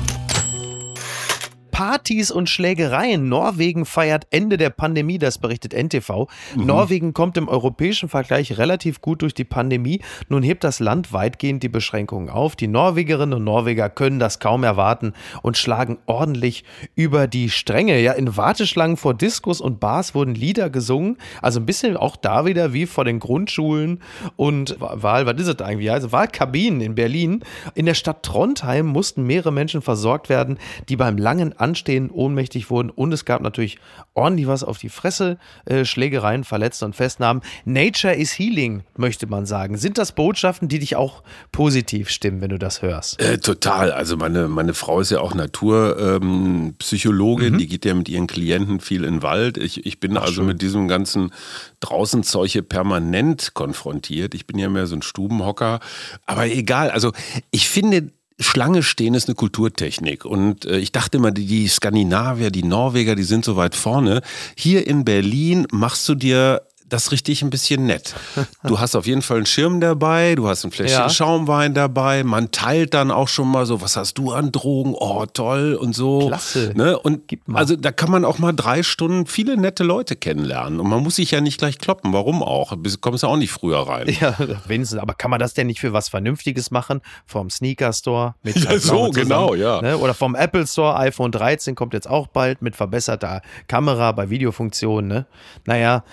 [1.76, 3.28] Partys und Schlägereien.
[3.28, 6.26] Norwegen feiert Ende der Pandemie, das berichtet NTV.
[6.56, 6.64] Mhm.
[6.64, 10.00] Norwegen kommt im europäischen Vergleich relativ gut durch die Pandemie.
[10.30, 12.56] Nun hebt das Land weitgehend die Beschränkungen auf.
[12.56, 15.12] Die Norwegerinnen und Norweger können das kaum erwarten
[15.42, 18.00] und schlagen ordentlich über die Stränge.
[18.00, 21.18] Ja, in Warteschlangen vor Diskos und Bars wurden Lieder gesungen.
[21.42, 24.00] Also ein bisschen auch da wieder wie vor den Grundschulen
[24.36, 25.90] und Wahl, was ist das eigentlich?
[25.90, 27.44] Also Wahlkabinen in Berlin.
[27.74, 30.58] In der Stadt Trondheim mussten mehrere Menschen versorgt werden,
[30.88, 32.90] die beim langen Anstehen ohnmächtig wurden.
[32.90, 33.78] Und es gab natürlich
[34.14, 37.42] ordentlich was auf die Fresse, äh, Schlägereien, Verletzte und Festnahmen.
[37.64, 39.76] Nature is healing, möchte man sagen.
[39.76, 43.20] Sind das Botschaften, die dich auch positiv stimmen, wenn du das hörst?
[43.20, 43.90] Äh, total.
[43.90, 47.58] Also meine, meine Frau ist ja auch Naturpsychologin, ähm, mhm.
[47.58, 49.58] die geht ja mit ihren Klienten viel in den Wald.
[49.58, 50.46] Ich, ich bin Ach, also schön.
[50.46, 51.32] mit diesem ganzen
[51.80, 54.36] Draußenzeug hier permanent konfrontiert.
[54.36, 55.80] Ich bin ja mehr so ein Stubenhocker.
[56.26, 57.10] Aber egal, also
[57.50, 60.24] ich finde, Schlange stehen ist eine Kulturtechnik.
[60.24, 64.20] Und äh, ich dachte immer, die, die Skandinavier, die Norweger, die sind so weit vorne.
[64.56, 68.14] Hier in Berlin machst du dir das richtig ein bisschen nett.
[68.62, 71.08] Du hast auf jeden Fall einen Schirm dabei, du hast ein Fläschchen ja.
[71.08, 74.94] Schaumwein dabei, man teilt dann auch schon mal so, was hast du an Drogen?
[74.94, 76.28] Oh, toll und so.
[76.28, 76.72] Klasse.
[76.74, 76.98] Ne?
[76.98, 77.22] Und
[77.52, 80.80] also da kann man auch mal drei Stunden viele nette Leute kennenlernen.
[80.80, 82.12] Und man muss sich ja nicht gleich kloppen.
[82.12, 82.74] Warum auch?
[82.76, 84.08] Du kommst ja auch nicht früher rein.
[84.20, 84.98] Ja, wenigstens.
[84.98, 87.00] Aber kann man das denn nicht für was Vernünftiges machen?
[87.26, 89.80] Vom Sneaker Store mit Ja, so, genau, ja.
[89.82, 89.98] Ne?
[89.98, 95.08] Oder vom Apple Store, iPhone 13 kommt jetzt auch bald mit verbesserter Kamera bei Videofunktionen.
[95.08, 95.26] Ne?
[95.66, 96.04] Naja,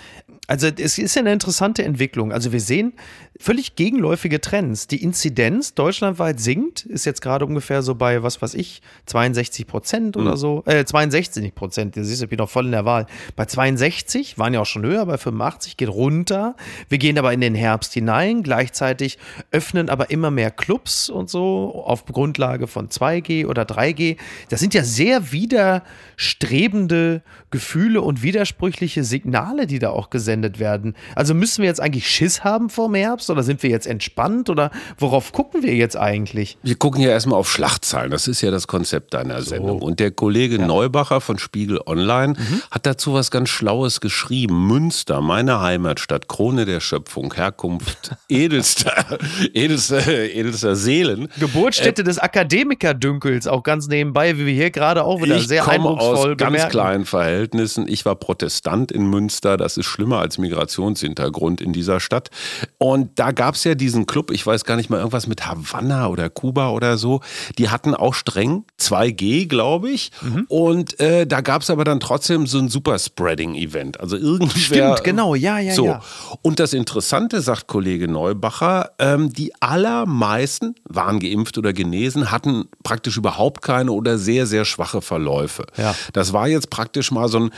[0.46, 2.30] also es ist ja eine interessante Entwicklung.
[2.30, 2.92] Also wir sehen
[3.40, 4.86] völlig gegenläufige Trends.
[4.86, 10.16] Die Inzidenz deutschlandweit sinkt, ist jetzt gerade ungefähr so bei, was weiß ich, 62 Prozent
[10.16, 10.36] oder mhm.
[10.36, 10.62] so.
[10.66, 13.06] Äh, 62 Prozent, das ist ja noch voll in der Wahl.
[13.36, 16.56] Bei 62, waren ja auch schon höher, bei 85 geht runter.
[16.88, 18.42] Wir gehen aber in den Herbst hinein.
[18.42, 19.18] Gleichzeitig
[19.50, 24.18] öffnen aber immer mehr Clubs und so auf Grundlage von 2G oder 3G.
[24.50, 30.94] Das sind ja sehr widerstrebende Gefühle und widersprüchliche Signale, die da auch gesendet werden.
[31.14, 33.30] Also müssen wir jetzt eigentlich Schiss haben vor dem Herbst?
[33.30, 36.58] Oder sind wir jetzt entspannt oder worauf gucken wir jetzt eigentlich?
[36.62, 38.10] Wir gucken ja erstmal auf Schlachtzahlen.
[38.10, 39.50] Das ist ja das Konzept deiner so.
[39.50, 39.82] Sendung.
[39.82, 40.66] Und der Kollege ja.
[40.66, 42.62] Neubacher von Spiegel Online mhm.
[42.70, 44.66] hat dazu was ganz Schlaues geschrieben.
[44.66, 49.18] Münster, meine Heimatstadt, Krone der Schöpfung, Herkunft edelster,
[49.52, 51.28] edelster, edelster Seelen.
[51.38, 55.66] Geburtsstätte äh, des Akademikerdünkels, auch ganz nebenbei, wie wir hier gerade auch wieder ich sehr
[55.66, 57.86] eindrucksvoll aus ganz kleinen Verhältnissen.
[57.88, 59.56] Ich war Protestant in Münster.
[59.56, 62.30] Das ist schlimmer als Migrationshintergrund in dieser Stadt.
[62.78, 66.08] Und da gab es ja diesen Club, ich weiß gar nicht mal, irgendwas mit Havanna
[66.08, 67.20] oder Kuba oder so.
[67.58, 70.10] Die hatten auch streng 2G, glaube ich.
[70.22, 70.46] Mhm.
[70.48, 74.00] Und äh, da gab es aber dann trotzdem so ein Superspreading-Event.
[74.00, 74.58] Also irgendwie.
[74.58, 75.86] Stimmt, genau, ja, ja, so.
[75.86, 76.00] ja.
[76.42, 83.16] Und das Interessante, sagt Kollege Neubacher, ähm, die allermeisten waren geimpft oder genesen, hatten praktisch
[83.16, 85.66] überhaupt keine oder sehr, sehr schwache Verläufe.
[85.76, 85.94] Ja.
[86.14, 87.50] Das war jetzt praktisch mal so ein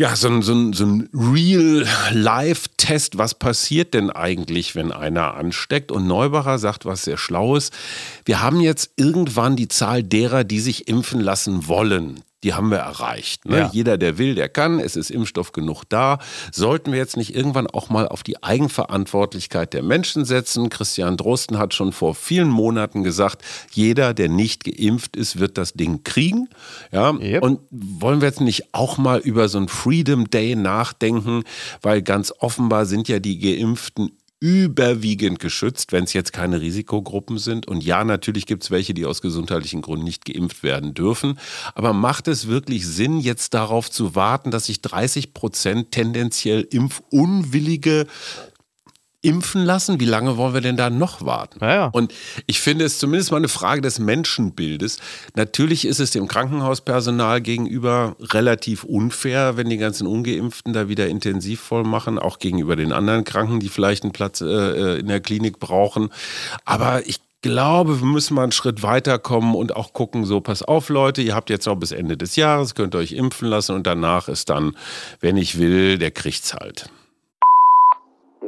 [0.00, 3.18] ja, so ein, so ein, so ein Real-Life-Test.
[3.18, 5.92] Was passiert denn eigentlich, wenn einer ansteckt?
[5.92, 7.70] Und Neubacher sagt was sehr Schlaues.
[8.24, 12.78] Wir haben jetzt irgendwann die Zahl derer, die sich impfen lassen wollen die haben wir
[12.78, 13.44] erreicht.
[13.44, 13.58] Ne?
[13.58, 13.70] Ja.
[13.72, 14.80] Jeder, der will, der kann.
[14.80, 16.18] Es ist Impfstoff genug da.
[16.52, 20.70] Sollten wir jetzt nicht irgendwann auch mal auf die Eigenverantwortlichkeit der Menschen setzen?
[20.70, 25.74] Christian Drosten hat schon vor vielen Monaten gesagt, jeder, der nicht geimpft ist, wird das
[25.74, 26.48] Ding kriegen.
[26.92, 27.12] Ja?
[27.12, 27.42] Yep.
[27.42, 31.44] Und wollen wir jetzt nicht auch mal über so ein Freedom Day nachdenken?
[31.82, 37.68] Weil ganz offenbar sind ja die Geimpften überwiegend geschützt, wenn es jetzt keine Risikogruppen sind.
[37.68, 41.38] Und ja, natürlich gibt es welche, die aus gesundheitlichen Gründen nicht geimpft werden dürfen.
[41.74, 48.06] Aber macht es wirklich Sinn, jetzt darauf zu warten, dass sich 30 Prozent tendenziell impfunwillige
[49.22, 50.00] impfen lassen?
[50.00, 51.58] Wie lange wollen wir denn da noch warten?
[51.60, 51.86] Ja, ja.
[51.86, 52.14] Und
[52.46, 54.98] ich finde es zumindest mal eine Frage des Menschenbildes.
[55.34, 61.60] Natürlich ist es dem Krankenhauspersonal gegenüber relativ unfair, wenn die ganzen Ungeimpften da wieder intensiv
[61.60, 65.58] voll machen, auch gegenüber den anderen Kranken, die vielleicht einen Platz äh, in der Klinik
[65.58, 66.10] brauchen.
[66.64, 70.88] Aber ich glaube, wir müssen mal einen Schritt weiterkommen und auch gucken, so pass auf
[70.88, 73.86] Leute, ihr habt jetzt noch bis Ende des Jahres, könnt ihr euch impfen lassen und
[73.86, 74.76] danach ist dann,
[75.20, 76.90] wenn ich will, der kriegt's halt.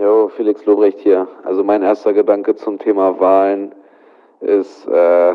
[0.02, 1.28] Jo, Felix Lobrecht hier.
[1.44, 3.72] Also mein erster Gedanke zum Thema Wahlen
[4.40, 5.34] ist, äh,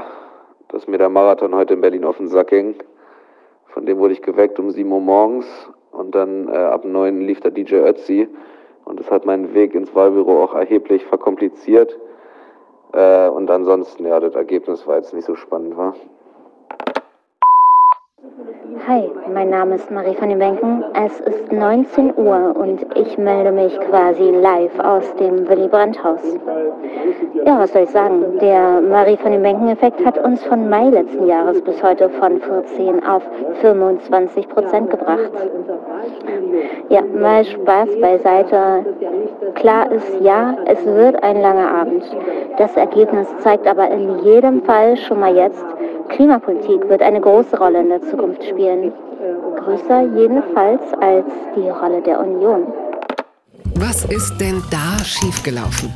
[0.67, 2.75] dass mir der Marathon heute in Berlin auf den Sack ging.
[3.67, 5.45] Von dem wurde ich geweckt um 7 Uhr morgens
[5.93, 8.27] und dann äh, ab 9 lief der DJ Ötzi
[8.83, 11.97] und das hat meinen Weg ins Wahlbüro auch erheblich verkompliziert.
[12.91, 15.95] Äh, und ansonsten, ja, das Ergebnis war jetzt nicht so spannend, war.
[18.87, 20.81] Hi, mein Name ist Marie van den Benken.
[20.93, 26.21] Es ist 19 Uhr und ich melde mich quasi live aus dem Willy Brandt-Haus.
[27.45, 28.39] Ja, was soll ich sagen?
[28.39, 33.05] Der Marie van den Benken-Effekt hat uns von Mai letzten Jahres bis heute von 14
[33.05, 33.23] auf
[33.59, 35.31] 25 Prozent gebracht.
[36.87, 38.85] Ja, mal Spaß beiseite.
[39.55, 42.05] Klar ist ja, es wird ein langer Abend.
[42.57, 45.65] Das Ergebnis zeigt aber in jedem Fall schon mal jetzt,
[46.09, 48.91] Klimapolitik wird eine große Rolle in der Zukunft spielen.
[49.63, 52.67] Größer jedenfalls als die Rolle der Union.
[53.75, 55.93] Was ist denn da schiefgelaufen?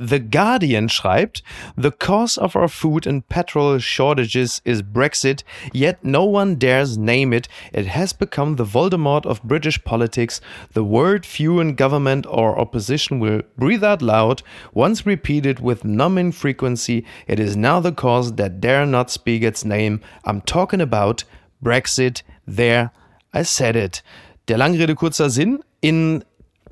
[0.00, 1.42] The Guardian schreibt,
[1.76, 5.42] The cause of our food and petrol shortages is Brexit,
[5.74, 7.48] yet no one dares name it.
[7.74, 10.40] It has become the Voldemort of British politics.
[10.72, 14.42] The word few in government or opposition will breathe out loud.
[14.72, 19.66] Once repeated with numbing frequency, it is now the cause that dare not speak its
[19.66, 20.00] name.
[20.24, 21.24] I'm talking about
[21.62, 22.22] Brexit.
[22.46, 22.90] There,
[23.34, 24.00] I said it.
[24.46, 25.62] Der Langrede kurzer Sinn.
[25.82, 26.24] In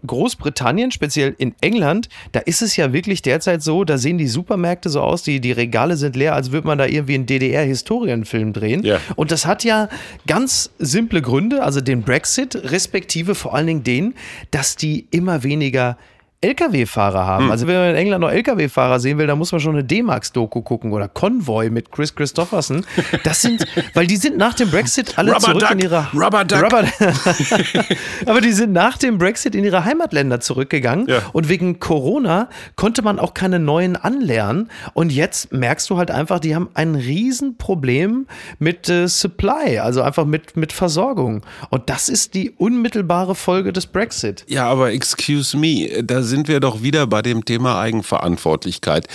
[0.07, 4.89] Großbritannien, speziell in England, da ist es ja wirklich derzeit so, da sehen die Supermärkte
[4.89, 8.85] so aus, die, die Regale sind leer, als würde man da irgendwie einen DDR-Historienfilm drehen.
[8.85, 9.01] Ja.
[9.17, 9.89] Und das hat ja
[10.27, 14.15] ganz simple Gründe, also den Brexit, respektive vor allen Dingen den,
[14.51, 15.97] dass die immer weniger
[16.41, 17.47] Lkw-Fahrer haben.
[17.47, 17.51] Hm.
[17.51, 20.63] Also wenn man in England noch Lkw-Fahrer sehen will, dann muss man schon eine D-Max-Doku
[20.63, 22.87] gucken oder Convoy mit Chris Christopherson.
[23.25, 26.45] Das sind, weil die sind nach dem Brexit alle Rubber zurück Duck, in ihre Rubber
[26.45, 26.63] Duck.
[26.63, 26.85] Rubber,
[28.27, 31.23] aber die sind nach dem Brexit in ihre Heimatländer zurückgegangen ja.
[31.33, 36.39] und wegen Corona konnte man auch keine neuen anlernen und jetzt merkst du halt einfach,
[36.39, 38.29] die haben ein Riesenproblem
[38.61, 43.87] mit äh, Supply, also einfach mit, mit Versorgung und das ist die unmittelbare Folge des
[43.87, 44.45] Brexit.
[44.47, 49.09] Ja, aber excuse me, da sind wir doch wieder bei dem Thema Eigenverantwortlichkeit.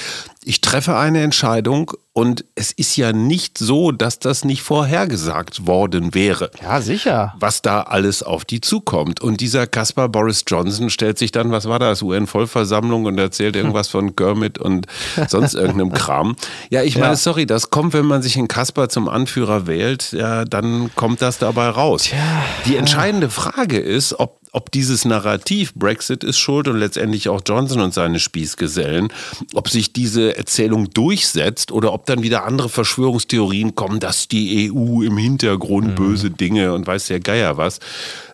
[0.45, 6.13] Ich treffe eine Entscheidung und es ist ja nicht so, dass das nicht vorhergesagt worden
[6.13, 6.51] wäre.
[6.61, 7.33] Ja, sicher.
[7.39, 9.21] Was da alles auf die zukommt.
[9.21, 13.87] Und dieser Kaspar Boris Johnson stellt sich dann, was war das, UN-Vollversammlung und erzählt irgendwas
[13.87, 14.85] von Kermit und
[15.27, 16.35] sonst irgendeinem Kram.
[16.69, 17.15] Ja, ich meine, ja.
[17.15, 21.39] sorry, das kommt, wenn man sich einen Kaspar zum Anführer wählt, ja, dann kommt das
[21.39, 22.03] dabei raus.
[22.03, 22.43] Tja.
[22.65, 27.81] Die entscheidende Frage ist, ob ob dieses Narrativ Brexit ist schuld und letztendlich auch Johnson
[27.81, 29.11] und seine Spießgesellen,
[29.53, 35.01] ob sich diese Erzählung durchsetzt oder ob dann wieder andere Verschwörungstheorien kommen, dass die EU
[35.01, 35.95] im Hintergrund mhm.
[35.95, 37.79] böse Dinge und weiß der Geier was.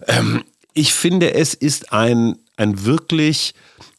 [0.07, 3.53] Ähm, ich finde, es ist ein, ein wirklich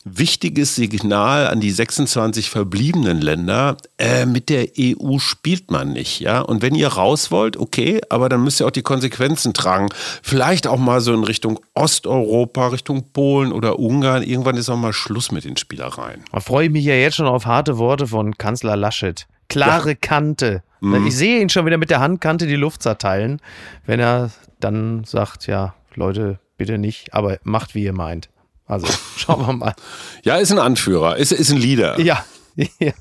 [0.04, 3.76] wichtiges Signal an die 26 verbliebenen Länder.
[3.98, 6.40] Äh, mit der EU spielt man nicht, ja.
[6.40, 9.88] Und wenn ihr raus wollt, okay, aber dann müsst ihr auch die Konsequenzen tragen.
[10.22, 14.22] Vielleicht auch mal so in Richtung Osteuropa, Richtung Polen oder Ungarn.
[14.22, 16.24] Irgendwann ist auch mal Schluss mit den Spielereien.
[16.32, 19.26] Da freue ich mich ja jetzt schon auf harte Worte von Kanzler Laschet.
[19.48, 19.96] Klare ja.
[20.00, 20.62] Kante.
[20.80, 21.06] Mhm.
[21.06, 23.40] Ich sehe ihn schon wieder mit der Handkante die Luft zerteilen,
[23.84, 28.30] wenn er dann sagt, ja, Leute, bitte nicht, aber macht, wie ihr meint.
[28.70, 29.74] Also schauen wir mal.
[30.22, 31.98] ja, ist ein Anführer, ist, ist ein Leader.
[32.00, 32.24] Ja.
[32.78, 32.92] ja.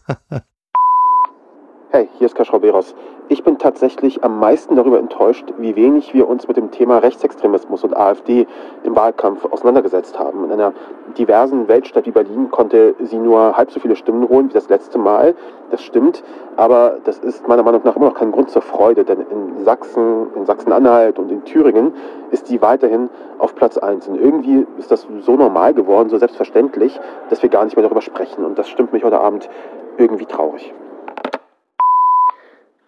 [1.91, 2.93] Hey, hier ist Kaschrauberos.
[3.29, 7.83] Ich bin tatsächlich am meisten darüber enttäuscht, wie wenig wir uns mit dem Thema Rechtsextremismus
[7.83, 8.45] und AfD
[8.83, 10.45] im Wahlkampf auseinandergesetzt haben.
[10.45, 10.71] In einer
[11.17, 14.99] diversen Weltstadt wie Berlin konnte sie nur halb so viele Stimmen holen wie das letzte
[14.99, 15.33] Mal.
[15.71, 16.23] Das stimmt,
[16.57, 20.27] aber das ist meiner Meinung nach immer noch kein Grund zur Freude, denn in Sachsen,
[20.35, 21.95] in Sachsen-Anhalt und in Thüringen
[22.29, 24.07] ist sie weiterhin auf Platz 1.
[24.09, 26.99] Und irgendwie ist das so normal geworden, so selbstverständlich,
[27.31, 28.45] dass wir gar nicht mehr darüber sprechen.
[28.45, 29.49] Und das stimmt mich heute Abend
[29.97, 30.71] irgendwie traurig.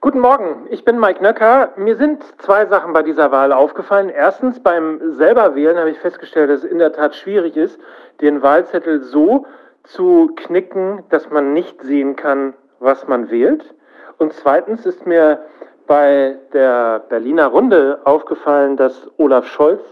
[0.04, 1.74] Guten Morgen, ich bin Mike Nöcker.
[1.76, 4.10] Mir sind zwei Sachen bei dieser Wahl aufgefallen.
[4.10, 7.80] Erstens, beim selber wählen habe ich festgestellt, dass es in der Tat schwierig ist,
[8.20, 9.46] den Wahlzettel so
[9.84, 13.64] zu knicken, dass man nicht sehen kann, was man wählt.
[14.18, 15.46] Und zweitens ist mir
[15.86, 19.84] bei der Berliner Runde aufgefallen, dass Olaf Scholz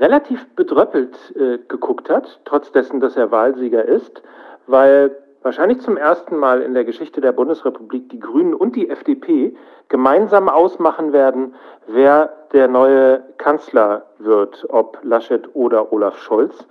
[0.00, 4.22] relativ bedröppelt äh, geguckt hat, trotz dessen, dass er Wahlsieger ist,
[4.66, 9.56] weil wahrscheinlich zum ersten Mal in der Geschichte der Bundesrepublik die Grünen und die FDP
[9.88, 11.54] gemeinsam ausmachen werden,
[11.86, 16.66] wer der neue Kanzler wird, ob Laschet oder Olaf Scholz.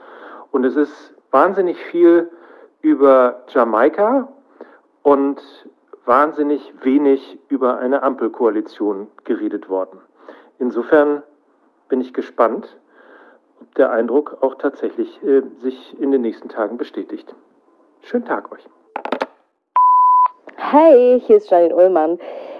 [0.51, 2.29] Und es ist wahnsinnig viel
[2.81, 4.27] über Jamaika
[5.03, 5.41] und
[6.05, 9.99] wahnsinnig wenig über eine Ampelkoalition geredet worden.
[10.59, 11.23] Insofern
[11.89, 12.77] bin ich gespannt,
[13.59, 17.35] ob der Eindruck auch tatsächlich äh, sich in den nächsten Tagen bestätigt.
[18.03, 18.67] Schönen Tag euch.
[20.57, 22.19] Hey, hier ist Janine Ullmann.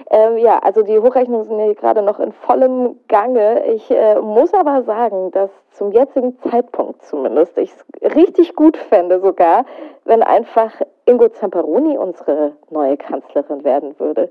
[0.09, 3.65] Ähm, ja, also die Hochrechnungen sind ja gerade noch in vollem Gange.
[3.65, 9.19] Ich äh, muss aber sagen, dass zum jetzigen Zeitpunkt zumindest ich es richtig gut fände
[9.21, 9.65] sogar,
[10.05, 10.73] wenn einfach
[11.05, 14.29] Ingo Zamperoni unsere neue Kanzlerin werden würde.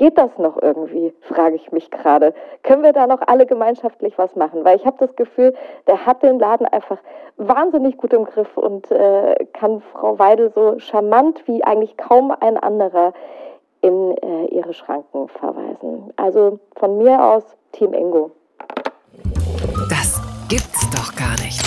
[0.00, 2.32] Geht das noch irgendwie, frage ich mich gerade.
[2.62, 4.64] Können wir da noch alle gemeinschaftlich was machen?
[4.64, 5.52] Weil ich habe das Gefühl,
[5.86, 6.96] der hat den Laden einfach
[7.36, 12.56] wahnsinnig gut im Griff und äh, kann Frau Weidel so charmant wie eigentlich kaum ein
[12.56, 13.12] anderer
[13.82, 16.14] in äh, ihre Schranken verweisen.
[16.16, 18.30] Also von mir aus Team Ingo.
[19.90, 21.60] Das gibt's doch gar nicht.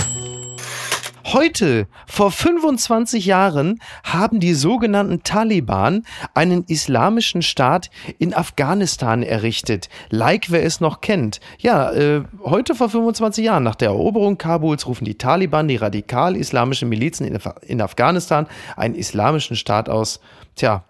[1.34, 9.90] Heute, vor 25 Jahren, haben die sogenannten Taliban einen islamischen Staat in Afghanistan errichtet.
[10.12, 11.40] Like, wer es noch kennt.
[11.58, 16.88] Ja, äh, heute vor 25 Jahren, nach der Eroberung Kabuls, rufen die Taliban, die radikal-islamischen
[16.88, 18.46] Milizen in, in Afghanistan,
[18.78, 20.20] einen islamischen Staat aus.
[20.56, 20.84] Tja,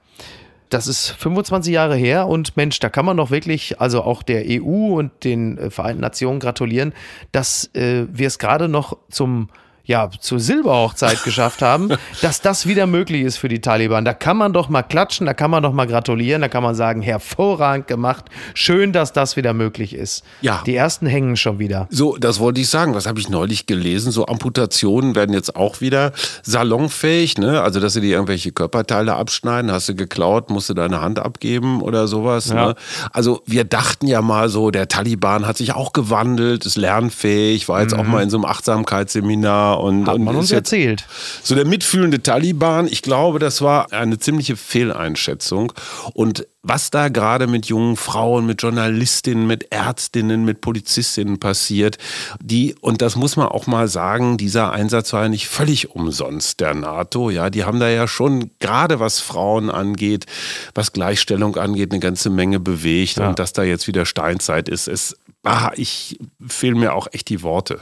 [0.67, 4.43] das ist 25 Jahre her und Mensch, da kann man doch wirklich, also auch der
[4.45, 6.91] EU und den äh, Vereinten Nationen gratulieren,
[7.32, 9.47] dass äh, wir es gerade noch zum
[9.86, 11.89] ja, zur Silberhochzeit geschafft haben,
[12.22, 14.06] dass das wieder möglich ist für die Taliban.
[14.06, 16.74] Da kann man doch mal klatschen, da kann man doch mal gratulieren, da kann man
[16.74, 20.24] sagen, hervorragend gemacht, schön, dass das wieder möglich ist.
[20.39, 20.62] Ja.
[20.65, 21.88] Die ersten hängen schon wieder.
[21.89, 22.93] So, das wollte ich sagen.
[22.93, 24.13] Was habe ich neulich gelesen?
[24.13, 27.62] So Amputationen werden jetzt auch wieder salonfähig, ne?
[27.62, 31.82] Also, dass sie dir irgendwelche Körperteile abschneiden, hast du geklaut, musst du deine Hand abgeben
[31.82, 32.48] oder sowas.
[32.48, 32.67] Ja.
[32.67, 32.76] Ne?
[33.12, 37.82] Also, wir dachten ja mal so, der Taliban hat sich auch gewandelt, ist lernfähig, war
[37.82, 38.00] jetzt mhm.
[38.00, 41.05] auch mal in so einem Achtsamkeitsseminar und, Hat man und uns erzählt.
[41.41, 45.73] So der mitfühlende Taliban, ich glaube, das war eine ziemliche Fehleinschätzung.
[46.13, 51.97] Und was da gerade mit jungen Frauen, mit Journalistinnen, mit Ärztinnen, mit Polizistinnen passiert,
[52.39, 56.62] die, und das muss man auch mal sagen, dieser Einsatz war ja nicht völlig umsonst
[56.62, 57.29] der NATO.
[57.29, 60.25] Ja, die haben da ja schon, gerade was Frauen angeht,
[60.73, 63.17] was Gleichstellung angeht, eine ganze Menge bewegt.
[63.17, 63.27] Ja.
[63.27, 67.41] Und dass da jetzt wieder Steinzeit ist, ist, ah, ich fehlen mir auch echt die
[67.41, 67.81] Worte.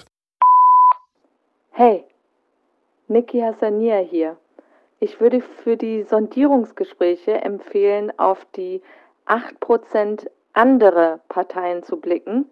[1.84, 2.06] Hey,
[3.08, 4.38] Niki Hassania hier.
[5.00, 8.84] Ich würde für die Sondierungsgespräche empfehlen, auf die
[9.26, 12.48] 8% andere Parteien zu blicken.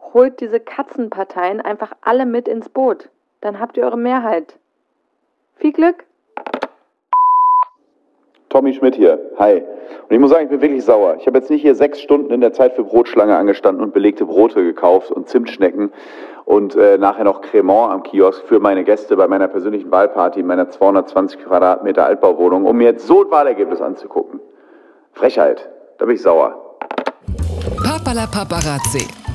[0.00, 3.08] Holt diese Katzenparteien einfach alle mit ins Boot.
[3.40, 4.58] Dann habt ihr eure Mehrheit.
[5.54, 6.04] Viel Glück!
[8.48, 9.18] Tommy Schmidt hier.
[9.38, 9.62] Hi.
[10.08, 11.16] Und ich muss sagen, ich bin wirklich sauer.
[11.20, 14.24] Ich habe jetzt nicht hier sechs Stunden in der Zeit für Brotschlange angestanden und belegte
[14.24, 15.90] Brote gekauft und Zimtschnecken
[16.44, 20.46] und äh, nachher noch Cremant am Kiosk für meine Gäste bei meiner persönlichen Wahlparty in
[20.46, 24.40] meiner 220 Quadratmeter Altbauwohnung, um mir jetzt so ein Wahlergebnis anzugucken.
[25.12, 25.68] Frechheit.
[25.98, 26.78] Da bin ich sauer.
[27.84, 29.27] Papala Paparazzi.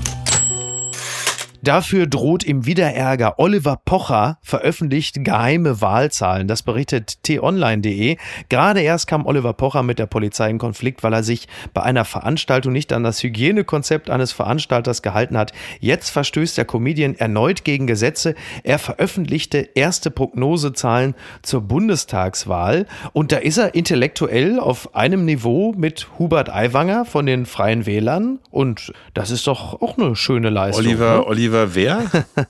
[1.64, 3.40] Dafür droht im Wiederärger.
[3.40, 6.50] Oliver Pocher veröffentlicht geheime Wahlzahlen.
[6.50, 8.18] Das berichtet t-online.de.
[8.50, 12.04] Gerade erst kam Oliver Pocher mit der Polizei in Konflikt, weil er sich bei einer
[12.04, 15.54] Veranstaltung nicht an das Hygienekonzept eines Veranstalters gehalten hat.
[15.80, 18.36] Jetzt verstößt der Comedian erneut gegen Gesetze.
[18.64, 26.08] Er veröffentlichte erste Prognosezahlen zur Bundestagswahl und da ist er intellektuell auf einem Niveau mit
[26.20, 30.86] Hubert Aiwanger von den Freien Wählern und das ist doch auch eine schöne Leistung.
[30.86, 31.26] Oliver, ne?
[31.26, 32.04] Oliver Oliver wer?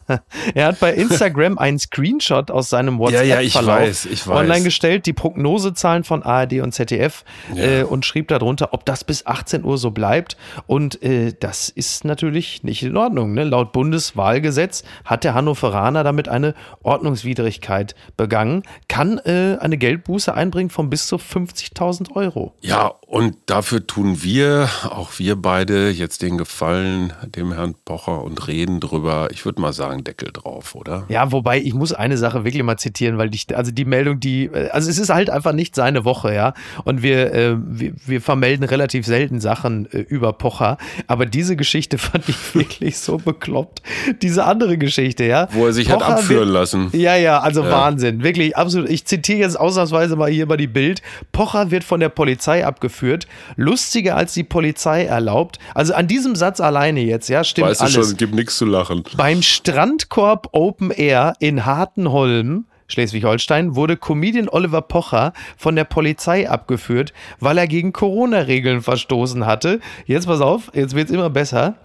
[0.56, 6.04] er hat bei Instagram einen Screenshot aus seinem WhatsApp-Verlauf ja, ja, online gestellt, die Prognosezahlen
[6.04, 7.64] von ARD und ZDF ja.
[7.64, 10.38] äh, und schrieb darunter, ob das bis 18 Uhr so bleibt.
[10.68, 13.34] Und äh, das ist natürlich nicht in Ordnung.
[13.34, 13.44] Ne?
[13.44, 20.90] Laut Bundeswahlgesetz hat der Hannoveraner damit eine Ordnungswidrigkeit begangen, kann äh, eine Geldbuße einbringen von
[20.90, 22.54] bis zu 50.000 Euro.
[22.62, 28.48] Ja, und dafür tun wir, auch wir beide, jetzt den Gefallen dem Herrn Pocher und
[28.48, 31.06] reden drüber drüber, ich würde mal sagen, Deckel drauf, oder?
[31.10, 34.50] Ja, wobei ich muss eine Sache wirklich mal zitieren, weil ich, also die Meldung, die,
[34.72, 36.54] also es ist halt einfach nicht seine Woche, ja.
[36.84, 40.78] Und wir, äh, wir, wir, vermelden relativ selten Sachen äh, über Pocher.
[41.08, 43.82] Aber diese Geschichte fand ich wirklich so bekloppt.
[44.22, 45.48] Diese andere Geschichte, ja.
[45.52, 46.90] Wo er sich Pocher hat abführen wird, lassen.
[46.94, 47.72] Ja, ja, also ja.
[47.72, 48.24] Wahnsinn.
[48.24, 48.90] Wirklich absolut.
[48.90, 51.02] Ich zitiere jetzt ausnahmsweise mal hier mal die Bild.
[51.32, 53.28] Pocher wird von der Polizei abgeführt.
[53.56, 55.58] Lustiger als die Polizei erlaubt.
[55.74, 57.98] Also an diesem Satz alleine jetzt, ja, stimmt weißt alles.
[57.98, 59.04] Weißt du schon, gibt nichts zu lachen machen.
[59.18, 67.14] Beim Strandkorb Open Air in Hartenholm Schleswig-Holstein wurde Comedian Oliver Pocher von der Polizei abgeführt,
[67.40, 69.80] weil er gegen Corona-Regeln verstoßen hatte.
[70.06, 71.76] Jetzt pass auf, jetzt wird es immer besser.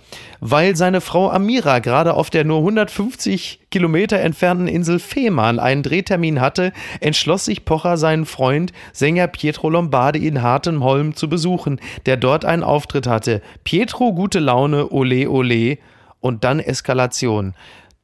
[0.40, 6.40] Weil seine Frau Amira gerade auf der nur 150 Kilometer entfernten Insel Fehmarn einen Drehtermin
[6.40, 12.44] hatte, entschloss sich Pocher seinen Freund, Sänger Pietro Lombardi in Hartenholm zu besuchen, der dort
[12.44, 13.40] einen Auftritt hatte.
[13.64, 15.78] Pietro gute Laune, ole ole
[16.20, 17.54] und dann Eskalation.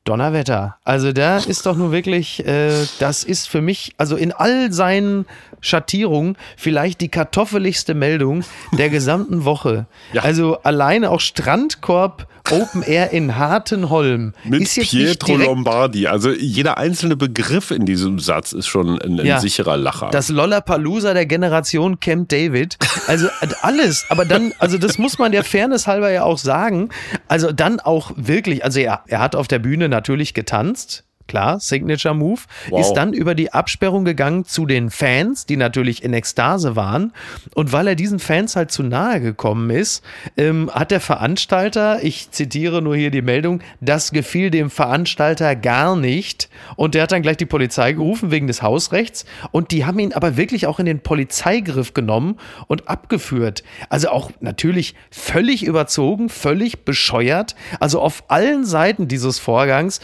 [0.05, 0.77] Donnerwetter.
[0.85, 5.25] Also da ist doch nur wirklich, äh, das ist für mich, also in all seinen
[5.65, 9.87] Schattierungen vielleicht die kartoffeligste Meldung der gesamten Woche.
[10.13, 10.23] Ja.
[10.23, 14.35] Also alleine auch Strandkorb Open Air in Hartenholm.
[14.45, 16.07] Mit Pietro Lombardi.
[16.07, 20.11] Also jeder einzelne Begriff in diesem Satz ist schon ein, ein ja, sicherer Lacher.
[20.11, 22.77] Das Lollapalooza der Generation Camp David.
[23.07, 23.29] Also
[23.63, 24.05] alles.
[24.11, 26.91] Aber dann, also das muss man der Fairness halber ja auch sagen.
[27.29, 32.15] Also dann auch wirklich, also er, er hat auf der Bühne natürlich getanzt klar, Signature
[32.15, 32.81] Move, wow.
[32.81, 37.13] ist dann über die Absperrung gegangen zu den Fans, die natürlich in Ekstase waren.
[37.55, 40.05] Und weil er diesen Fans halt zu nahe gekommen ist,
[40.37, 45.97] ähm, hat der Veranstalter, ich zitiere nur hier die Meldung, das gefiel dem Veranstalter gar
[45.97, 46.49] nicht.
[46.77, 49.25] Und der hat dann gleich die Polizei gerufen wegen des Hausrechts.
[49.51, 53.65] Und die haben ihn aber wirklich auch in den Polizeigriff genommen und abgeführt.
[53.89, 57.55] Also auch natürlich völlig überzogen, völlig bescheuert.
[57.81, 60.01] Also auf allen Seiten dieses Vorgangs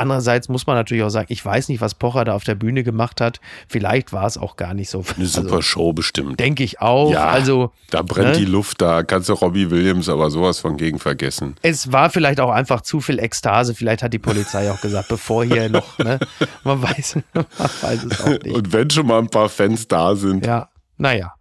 [0.00, 2.82] Andererseits muss man natürlich auch sagen, ich weiß nicht, was Pocher da auf der Bühne
[2.82, 3.38] gemacht hat.
[3.68, 5.04] Vielleicht war es auch gar nicht so.
[5.16, 6.40] Eine super also, Show bestimmt.
[6.40, 7.12] Denke ich auch.
[7.12, 8.38] Ja, also, da brennt ne?
[8.38, 11.56] die Luft, da kannst du Robbie Williams aber sowas von gegen vergessen.
[11.60, 13.74] Es war vielleicht auch einfach zu viel Ekstase.
[13.74, 16.18] Vielleicht hat die Polizei auch gesagt, bevor hier noch, ne?
[16.64, 17.44] man, weiß, man
[17.82, 18.56] weiß es auch nicht.
[18.56, 20.46] Und wenn schon mal ein paar Fans da sind.
[20.46, 21.34] Ja, naja.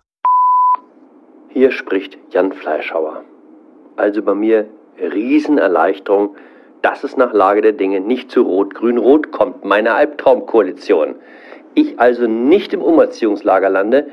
[1.53, 3.23] Hier spricht Jan Fleischhauer.
[3.95, 4.67] Also bei mir
[4.99, 6.35] Riesenerleichterung
[6.81, 11.15] dass es nach Lage der Dinge nicht zu Rot-Grün-Rot kommt, meine Albtraumkoalition.
[11.73, 14.07] Ich also nicht im Umerziehungslager lande,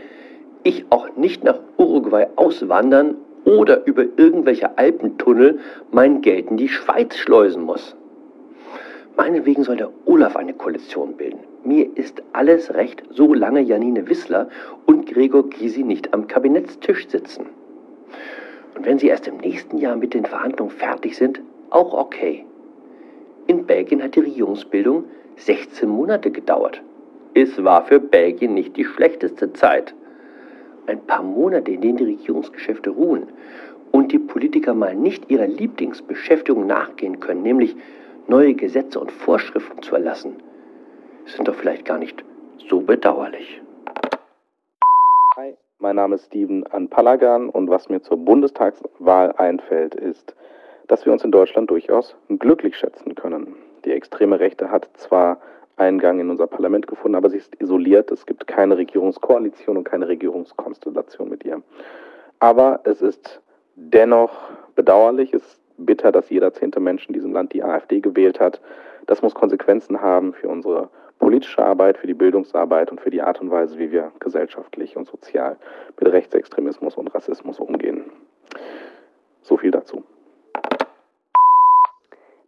[0.63, 5.61] ich auch nicht nach Uruguay auswandern oder über irgendwelche Alpentunnel
[5.93, 7.97] mein Geld in die Schweiz schleusen muss.
[9.17, 11.39] Meinetwegen soll der Olaf eine Koalition bilden.
[11.65, 14.49] Mir ist alles recht, solange Janine Wissler
[14.85, 17.47] und Gregor Gysi nicht am Kabinettstisch sitzen.
[18.77, 21.41] Und wenn sie erst im nächsten Jahr mit den Verhandlungen fertig sind,
[21.71, 22.45] auch okay.
[23.47, 25.05] In Belgien hat die Regierungsbildung
[25.37, 26.83] 16 Monate gedauert.
[27.35, 29.95] Es war für Belgien nicht die schlechteste Zeit.
[30.87, 33.29] Ein paar Monate, in denen die Regierungsgeschäfte ruhen
[33.93, 37.77] und die Politiker mal nicht ihrer Lieblingsbeschäftigung nachgehen können, nämlich
[38.27, 40.37] neue Gesetze und Vorschriften zu erlassen,
[41.27, 42.25] sind doch vielleicht gar nicht
[42.69, 43.61] so bedauerlich.
[45.37, 50.35] Hi, mein Name ist Steven Anpalagan und was mir zur Bundestagswahl einfällt, ist,
[50.89, 53.55] dass wir uns in Deutschland durchaus glücklich schätzen können.
[53.85, 55.39] Die extreme Rechte hat zwar
[55.77, 58.11] Eingang in unser Parlament gefunden, aber sie ist isoliert.
[58.11, 61.63] Es gibt keine Regierungskoalition und keine Regierungskonstellation mit ihr.
[62.39, 63.41] Aber es ist
[63.75, 64.33] dennoch
[64.75, 68.61] bedauerlich, es ist bitter, dass jeder zehnte Mensch in diesem Land die AfD gewählt hat.
[69.07, 73.41] Das muss Konsequenzen haben für unsere politische Arbeit, für die Bildungsarbeit und für die Art
[73.41, 75.57] und Weise, wie wir gesellschaftlich und sozial
[75.99, 78.05] mit Rechtsextremismus und Rassismus umgehen.
[79.43, 80.05] So viel dazu.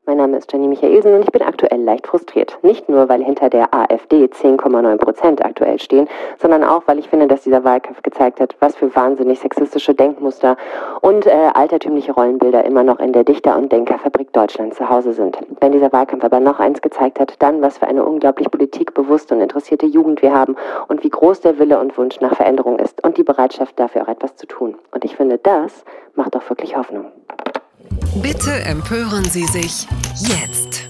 [0.09, 2.57] Mein Name ist Jenny Michaelsen und ich bin aktuell leicht frustriert.
[2.63, 7.27] Nicht nur, weil hinter der AfD 10,9 Prozent aktuell stehen, sondern auch, weil ich finde,
[7.27, 10.57] dass dieser Wahlkampf gezeigt hat, was für wahnsinnig sexistische Denkmuster
[11.03, 15.37] und äh, altertümliche Rollenbilder immer noch in der Dichter- und Denkerfabrik Deutschland zu Hause sind.
[15.61, 19.43] Wenn dieser Wahlkampf aber noch eins gezeigt hat, dann, was für eine unglaublich politikbewusste und
[19.43, 20.57] interessierte Jugend wir haben
[20.89, 24.09] und wie groß der Wille und Wunsch nach Veränderung ist und die Bereitschaft dafür auch
[24.09, 24.75] etwas zu tun.
[24.91, 25.85] Und ich finde, das
[26.15, 27.13] macht doch wirklich Hoffnung.
[28.23, 29.87] Bitte empören Sie sich
[30.19, 30.89] jetzt.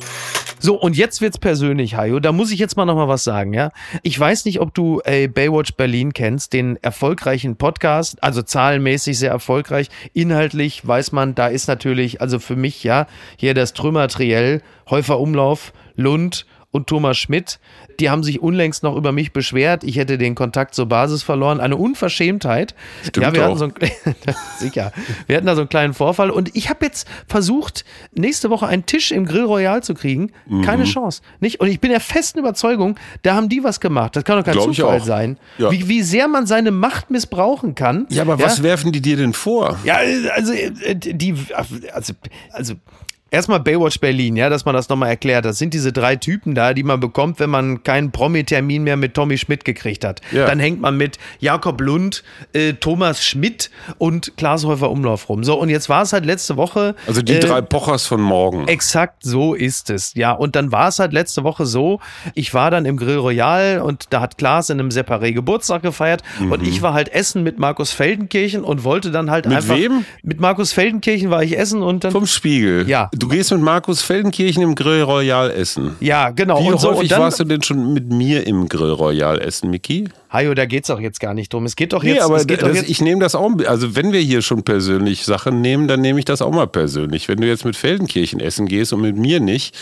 [0.60, 2.18] So, und jetzt wird's persönlich, Hajo.
[2.18, 3.70] Da muss ich jetzt mal noch mal was sagen, ja.
[4.02, 9.30] Ich weiß nicht, ob du äh, Baywatch Berlin kennst, den erfolgreichen Podcast, also zahlenmäßig sehr
[9.30, 9.88] erfolgreich.
[10.14, 15.72] Inhaltlich weiß man, da ist natürlich, also für mich, ja, hier das Trümmer-Triell, Häufer Umlauf,
[15.94, 17.58] Lund und Thomas Schmidt.
[17.98, 19.84] Die haben sich unlängst noch über mich beschwert.
[19.84, 21.60] Ich hätte den Kontakt zur Basis verloren.
[21.60, 22.74] Eine Unverschämtheit.
[23.02, 23.46] Stimmt ja, wir auch.
[23.46, 23.74] hatten so einen,
[24.58, 24.92] sicher.
[25.26, 28.86] Wir hatten da so einen kleinen Vorfall und ich habe jetzt versucht, nächste Woche einen
[28.86, 30.30] Tisch im Grill Royal zu kriegen.
[30.62, 30.88] Keine mhm.
[30.88, 31.22] Chance.
[31.40, 31.60] Nicht?
[31.60, 34.14] Und ich bin der festen Überzeugung, da haben die was gemacht.
[34.14, 35.38] Das kann doch kein Glaub Zufall sein.
[35.56, 35.70] Ja.
[35.70, 38.06] Wie, wie sehr man seine Macht missbrauchen kann.
[38.10, 38.44] Ja, aber ja?
[38.44, 39.78] was werfen die dir denn vor?
[39.84, 39.98] Ja,
[40.34, 41.34] also äh, die,
[41.92, 42.12] also,
[42.52, 42.74] also
[43.30, 45.44] Erstmal Baywatch Berlin, ja, dass man das nochmal erklärt.
[45.44, 49.12] Das sind diese drei Typen da, die man bekommt, wenn man keinen Promi-Termin mehr mit
[49.12, 50.22] Tommy Schmidt gekriegt hat.
[50.32, 50.46] Ja.
[50.46, 52.24] Dann hängt man mit Jakob Lund,
[52.54, 55.44] äh, Thomas Schmidt und Klaas Häufer Umlauf rum.
[55.44, 56.94] So, und jetzt war es halt letzte Woche.
[57.06, 58.66] Also die äh, drei Pochers von morgen.
[58.66, 60.32] Exakt so ist es, ja.
[60.32, 62.00] Und dann war es halt letzte Woche so,
[62.34, 66.22] ich war dann im Grill Royal und da hat Klaas in einem Separé Geburtstag gefeiert
[66.40, 66.52] mhm.
[66.52, 69.74] und ich war halt essen mit Markus Feldenkirchen und wollte dann halt mit einfach.
[69.74, 70.04] Mit wem?
[70.22, 72.12] Mit Markus Feldenkirchen war ich essen und dann.
[72.12, 72.88] Vom Spiegel.
[72.88, 75.96] Ja du gehst mit Markus Feldenkirchen im Grill Royal essen.
[76.00, 76.62] Ja, genau.
[76.62, 79.40] Wie und so, häufig und dann, warst du denn schon mit mir im Grill Royal
[79.40, 80.08] essen, Miki?
[80.30, 81.64] Hajo, da geht's doch jetzt gar nicht drum.
[81.64, 82.16] Es geht doch jetzt.
[82.16, 84.42] Nee, aber es geht doch das, jetzt, ich nehme das auch, also wenn wir hier
[84.42, 87.28] schon persönlich Sachen nehmen, dann nehme ich das auch mal persönlich.
[87.28, 89.74] Wenn du jetzt mit Feldenkirchen essen gehst und mit mir nicht,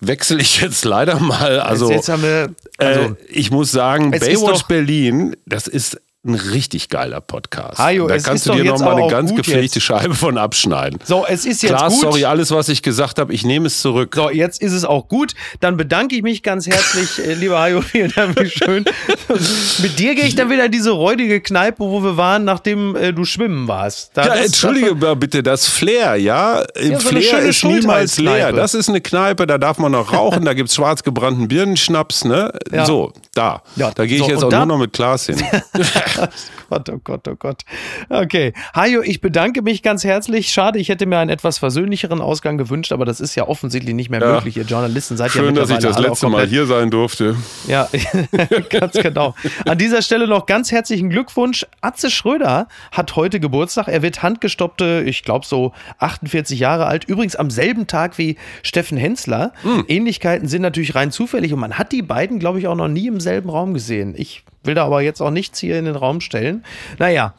[0.00, 1.60] wechsle ich jetzt leider mal.
[1.60, 6.34] Also, jetzt haben wir, also äh, ich muss sagen, Baywatch doch- Berlin, das ist ein
[6.34, 7.78] richtig geiler Podcast.
[7.78, 9.84] Hajo, da kannst du dir doch jetzt noch mal aber eine ganz gepflegte jetzt.
[9.84, 10.98] Scheibe von abschneiden.
[11.04, 12.00] So, es ist jetzt Klar, gut.
[12.00, 14.14] sorry, alles, was ich gesagt habe, ich nehme es zurück.
[14.14, 15.34] So, jetzt ist es auch gut.
[15.60, 17.80] Dann bedanke ich mich ganz herzlich, äh, lieber Hajo.
[17.88, 18.84] Vielen Dank, wie schön.
[19.82, 23.12] Mit dir gehe ich dann wieder in diese räudige Kneipe, wo wir waren, nachdem äh,
[23.12, 24.10] du schwimmen warst.
[24.14, 26.64] Da, ja, das- entschuldige mal bitte, das Flair, ja?
[26.80, 28.52] Ja, so Flair ist niemals leer.
[28.52, 32.24] Das ist eine Kneipe, da darf man noch rauchen, da gibt es schwarz gebrannten Birnenschnaps,
[32.24, 32.52] ne?
[32.72, 32.84] Ja.
[32.86, 33.62] So, da.
[33.76, 35.36] Ja, da gehe ich so, jetzt auch da- nur noch mit Glas hin.
[36.70, 37.62] Gott, oh Gott, oh Gott.
[38.08, 38.52] Okay.
[38.74, 40.50] Hajo, ich bedanke mich ganz herzlich.
[40.50, 44.10] Schade, ich hätte mir einen etwas versöhnlicheren Ausgang gewünscht, aber das ist ja offensichtlich nicht
[44.10, 44.32] mehr Ja.
[44.34, 44.56] möglich.
[44.56, 47.36] Ihr Journalisten seid ja Schön, dass ich das letzte Mal hier sein durfte.
[47.66, 47.88] Ja,
[48.70, 49.34] ganz genau.
[49.66, 51.66] An dieser Stelle noch ganz herzlichen Glückwunsch.
[51.80, 53.88] Atze Schröder hat heute Geburtstag.
[53.88, 57.04] Er wird handgestoppte, ich glaube so 48 Jahre alt.
[57.04, 59.52] Übrigens am selben Tag wie Steffen Hensler.
[59.88, 63.06] Ähnlichkeiten sind natürlich rein zufällig und man hat die beiden, glaube ich, auch noch nie
[63.06, 64.14] im selben Raum gesehen.
[64.16, 66.64] Ich will da aber jetzt auch nichts hier in den Raum stellen.
[66.98, 67.34] Naja.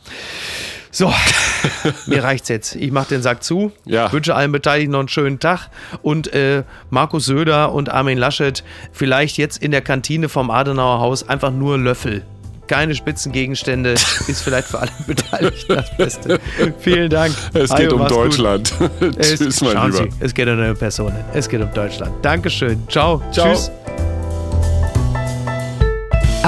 [0.91, 1.13] So,
[2.07, 2.75] mir reicht's jetzt.
[2.75, 3.71] Ich mache den Sack zu.
[3.85, 4.11] Ja.
[4.11, 5.69] Wünsche allen Beteiligten noch einen schönen Tag.
[6.01, 11.27] Und äh, Markus Söder und Armin Laschet vielleicht jetzt in der Kantine vom Adenauer Haus
[11.29, 12.23] einfach nur Löffel.
[12.67, 13.91] Keine Spitzengegenstände
[14.27, 16.39] ist vielleicht für alle Beteiligten das Beste.
[16.79, 17.35] Vielen Dank.
[17.53, 18.25] Es geht um mach's gut.
[18.25, 18.73] Deutschland.
[19.17, 20.03] Es, Tschüss, mein Lieber.
[20.03, 21.13] Sie, es geht um eine Person.
[21.33, 22.13] Es geht um Deutschland.
[22.23, 22.87] Dankeschön.
[22.87, 23.21] Ciao.
[23.31, 23.53] Ciao.
[23.53, 23.71] Tschüss.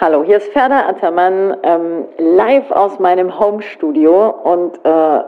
[0.00, 5.20] Hallo, hier ist Ferda Attermann, ähm, live aus meinem Home-Studio und äh,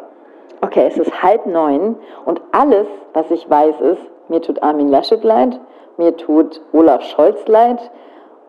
[0.60, 5.24] okay, es ist halb neun und alles, was ich weiß, ist, mir tut Armin Laschet
[5.24, 5.58] leid,
[5.96, 7.90] mir tut Olaf Scholz leid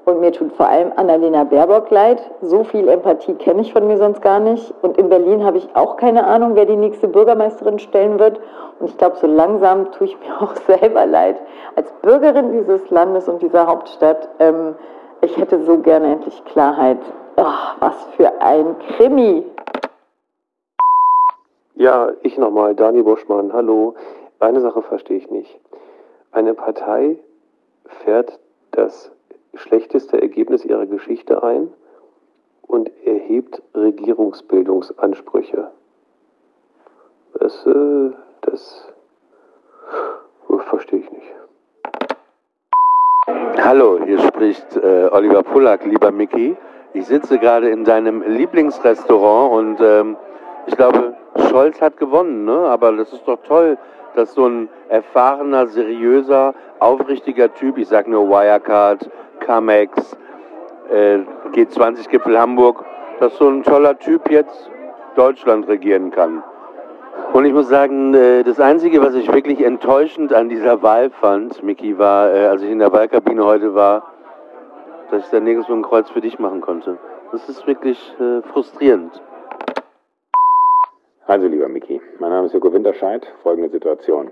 [0.06, 2.22] und mir tut vor allem Annalena Baerbock leid.
[2.44, 5.76] So viel Empathie kenne ich von mir sonst gar nicht und in Berlin habe ich
[5.76, 8.40] auch keine Ahnung, wer die nächste Bürgermeisterin stellen wird
[8.80, 11.38] und ich glaube, so langsam tue ich mir auch selber leid.
[11.76, 14.76] Als Bürgerin dieses Landes und dieser Hauptstadt, ähm,
[15.22, 17.00] ich hätte so gerne endlich Klarheit.
[17.36, 19.46] Ach, was für ein Krimi.
[21.76, 23.96] Ja, ich nochmal, Dani Buschmann, hallo.
[24.40, 25.60] Eine Sache verstehe ich nicht.
[26.32, 27.18] Eine Partei
[28.04, 28.40] fährt
[28.72, 29.12] das
[29.54, 31.74] schlechteste Ergebnis ihrer Geschichte ein
[32.68, 35.72] und erhebt Regierungsbildungsansprüche.
[37.34, 38.12] Das, äh,
[38.42, 38.88] das
[40.50, 41.41] äh, verstehe ich nicht.
[43.58, 46.56] Hallo, hier spricht äh, Oliver Pullack, lieber Mickey.
[46.94, 50.18] Ich sitze gerade in deinem Lieblingsrestaurant und ähm,
[50.68, 51.16] ich glaube,
[51.50, 52.54] Scholz hat gewonnen, ne?
[52.54, 53.78] aber das ist doch toll,
[54.16, 59.10] dass so ein erfahrener, seriöser, aufrichtiger Typ, ich sag nur Wirecard,
[59.42, 60.18] Camex,
[60.90, 61.20] äh,
[61.54, 62.84] G20-Gipfel Hamburg,
[63.20, 64.70] dass so ein toller Typ jetzt
[65.16, 66.42] Deutschland regieren kann.
[67.34, 71.64] Und ich muss sagen, äh, das Einzige, was ich wirklich enttäuschend an dieser Wahl fand,
[71.64, 74.12] Miki, war, äh, als ich in der Wahlkabine heute war,
[75.10, 76.98] dass ich da nirgendwo ein Kreuz für dich machen konnte.
[77.32, 79.22] Das ist wirklich äh, frustrierend.
[81.26, 83.26] Also, lieber Miki, mein Name ist Joko Winterscheid.
[83.44, 84.32] Folgende Situation.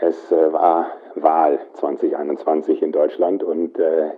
[0.00, 3.74] Es war Wahl 2021 in Deutschland und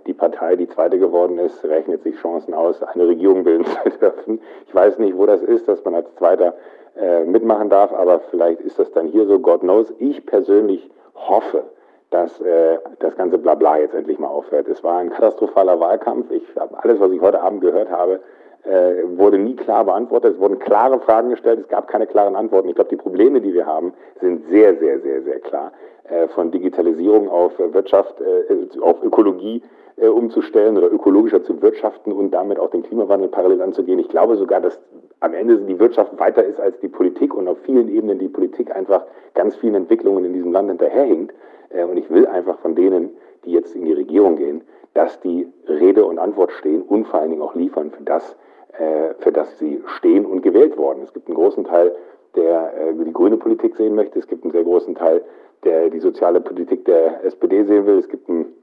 [0.07, 4.39] die Partei, die zweite geworden ist, rechnet sich Chancen aus, eine Regierung bilden zu dürfen.
[4.67, 6.55] Ich weiß nicht, wo das ist, dass man als Zweiter
[6.99, 9.93] äh, mitmachen darf, aber vielleicht ist das dann hier so, God knows.
[9.99, 11.63] Ich persönlich hoffe,
[12.09, 14.67] dass äh, das ganze Blabla jetzt endlich mal aufhört.
[14.67, 16.31] Es war ein katastrophaler Wahlkampf.
[16.31, 18.19] Ich habe alles, was ich heute Abend gehört habe,
[18.63, 20.35] äh, wurde nie klar beantwortet.
[20.35, 22.69] Es wurden klare Fragen gestellt, es gab keine klaren Antworten.
[22.69, 25.71] Ich glaube, die Probleme, die wir haben, sind sehr, sehr, sehr, sehr klar.
[26.09, 29.63] Äh, von Digitalisierung auf Wirtschaft, äh, auf Ökologie
[29.97, 33.99] äh, umzustellen oder ökologischer zu wirtschaften und damit auch den Klimawandel parallel anzugehen.
[33.99, 34.79] Ich glaube sogar, dass
[35.25, 38.75] am Ende die Wirtschaft weiter ist als die Politik und auf vielen Ebenen die Politik
[38.75, 39.03] einfach
[39.33, 41.33] ganz vielen Entwicklungen in diesem Land hinterherhinkt.
[41.69, 43.09] Äh, und ich will einfach von denen,
[43.43, 44.61] die jetzt in die Regierung gehen,
[44.93, 48.35] dass die Rede und Antwort stehen und vor allen Dingen auch liefern für das,
[48.77, 51.01] äh, für das sie stehen und gewählt worden.
[51.03, 51.91] Es gibt einen großen Teil
[52.35, 54.19] der äh, die grüne Politik sehen möchte.
[54.19, 55.23] Es gibt einen sehr großen Teil,
[55.63, 57.99] der die soziale Politik der SPD sehen will.
[57.99, 58.53] Es gibt einen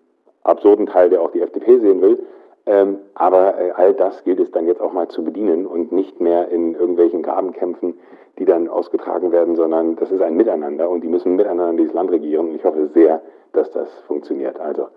[0.44, 2.18] absurden Teil, der auch die FDP sehen will.
[2.66, 6.20] Ähm, aber äh, all das gilt es dann jetzt auch mal zu bedienen und nicht
[6.20, 7.98] mehr in irgendwelchen Grabenkämpfen,
[8.38, 12.10] die dann ausgetragen werden, sondern das ist ein Miteinander und die müssen miteinander dieses Land
[12.10, 12.50] regieren.
[12.50, 13.20] Und ich hoffe sehr,
[13.52, 14.60] dass das funktioniert.
[14.60, 14.88] Also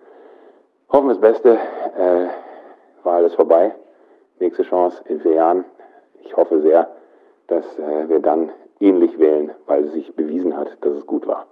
[0.92, 1.58] hoffen wir das Beste.
[1.98, 2.28] Äh,
[3.04, 3.74] war alles vorbei.
[4.40, 5.66] Nächste Chance in vier Jahren.
[6.24, 6.90] Ich hoffe sehr,
[7.48, 11.48] dass äh, wir dann ähnlich wählen, weil es sich bewiesen hat, dass es gut war.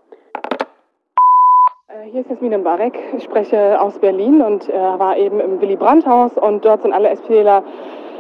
[1.90, 2.98] Äh, hier ist Jasmin Mbarek.
[3.18, 7.10] Ich spreche aus Berlin und äh, war eben im Willy Brandt-Haus und dort sind alle
[7.10, 7.62] SPDler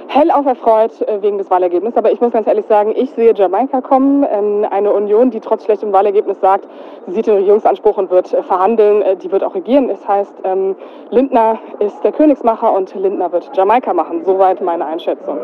[0.09, 1.97] hellauf erfreut äh, wegen des Wahlergebnisses.
[1.97, 5.63] Aber ich muss ganz ehrlich sagen, ich sehe Jamaika kommen, ähm, eine Union, die trotz
[5.63, 6.67] schlechtem Wahlergebnis sagt,
[7.07, 9.87] sie sieht den Regierungsanspruch und wird äh, verhandeln, die wird auch regieren.
[9.87, 10.75] Das heißt, ähm,
[11.11, 14.25] Lindner ist der Königsmacher und Lindner wird Jamaika machen.
[14.25, 15.39] Soweit meine Einschätzung.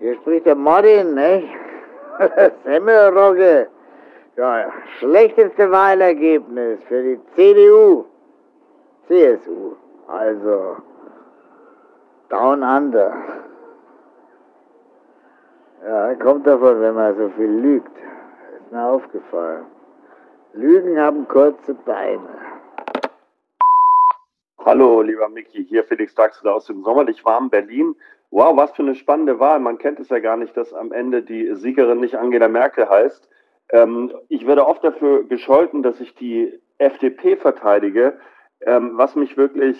[0.00, 1.44] Hier spricht der Martin, ne?
[2.64, 3.68] Semmelrogge.
[4.36, 8.06] Ja, schlechteste Wahlergebnis für die CDU.
[9.06, 9.76] CSU.
[10.08, 10.76] Also,
[12.30, 13.12] down under.
[15.84, 17.94] Ja, kommt davon, wenn man so viel lügt.
[18.56, 19.66] Ist mir aufgefallen.
[20.54, 22.28] Lügen haben kurze Beine.
[24.64, 27.96] Hallo, lieber Micky, hier Felix Daxler aus dem sommerlich warmen Berlin.
[28.30, 29.58] Wow, was für eine spannende Wahl.
[29.60, 33.28] Man kennt es ja gar nicht, dass am Ende die Siegerin nicht Angela Merkel heißt.
[33.72, 38.18] Ähm, ich werde oft dafür gescholten, dass ich die FDP verteidige.
[38.60, 39.78] Ähm, was mich wirklich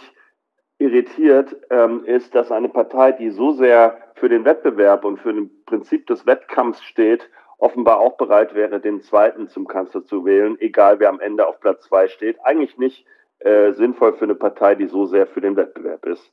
[0.79, 5.45] irritiert, ähm, ist, dass eine Partei, die so sehr für den Wettbewerb und für das
[5.67, 7.29] Prinzip des Wettkampfs steht,
[7.59, 11.61] offenbar auch bereit wäre, den zweiten zum Kanzler zu wählen, egal wer am Ende auf
[11.61, 12.39] Platz zwei steht.
[12.45, 13.07] Eigentlich nicht
[13.41, 16.33] äh, sinnvoll für eine Partei, die so sehr für den Wettbewerb ist.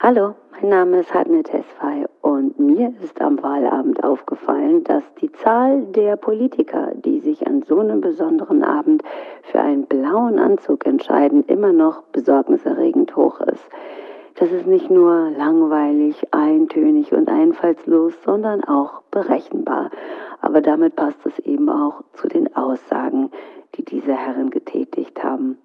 [0.00, 5.82] Hallo, mein Name ist Hadne Tesfay und mir ist am Wahlabend aufgefallen, dass die Zahl
[5.86, 9.02] der Politiker, die sich an so einem besonderen Abend
[9.50, 13.64] für einen blauen Anzug entscheiden, immer noch besorgniserregend hoch ist.
[14.36, 19.90] Das ist nicht nur langweilig, eintönig und einfallslos, sondern auch berechenbar.
[20.40, 23.30] Aber damit passt es eben auch zu den Aussagen,
[23.76, 25.56] die diese Herren getätigt haben.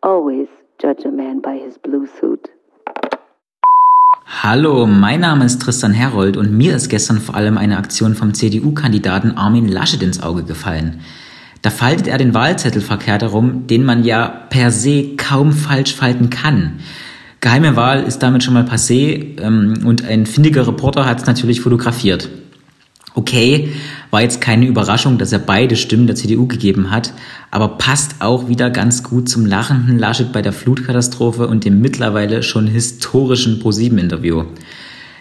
[0.00, 0.48] Always
[0.80, 2.55] judge a man by his blue suit.
[4.28, 8.34] Hallo, mein Name ist Tristan Herold und mir ist gestern vor allem eine Aktion vom
[8.34, 10.98] CDU-Kandidaten Armin Laschet ins Auge gefallen.
[11.62, 16.28] Da faltet er den Wahlzettel verkehrt herum, den man ja per se kaum falsch falten
[16.28, 16.80] kann.
[17.40, 21.60] Geheime Wahl ist damit schon mal passé ähm, und ein findiger Reporter hat es natürlich
[21.60, 22.28] fotografiert.
[23.18, 23.72] Okay,
[24.10, 27.14] war jetzt keine Überraschung, dass er beide Stimmen der CDU gegeben hat,
[27.50, 32.42] aber passt auch wieder ganz gut zum lachenden Laschet bei der Flutkatastrophe und dem mittlerweile
[32.42, 34.44] schon historischen ProSieben-Interview.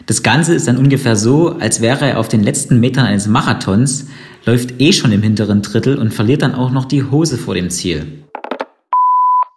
[0.08, 4.08] Das Ganze ist dann ungefähr so, als wäre er auf den letzten Metern eines Marathons,
[4.46, 7.70] läuft eh schon im hinteren Drittel und verliert dann auch noch die Hose vor dem
[7.70, 8.26] Ziel.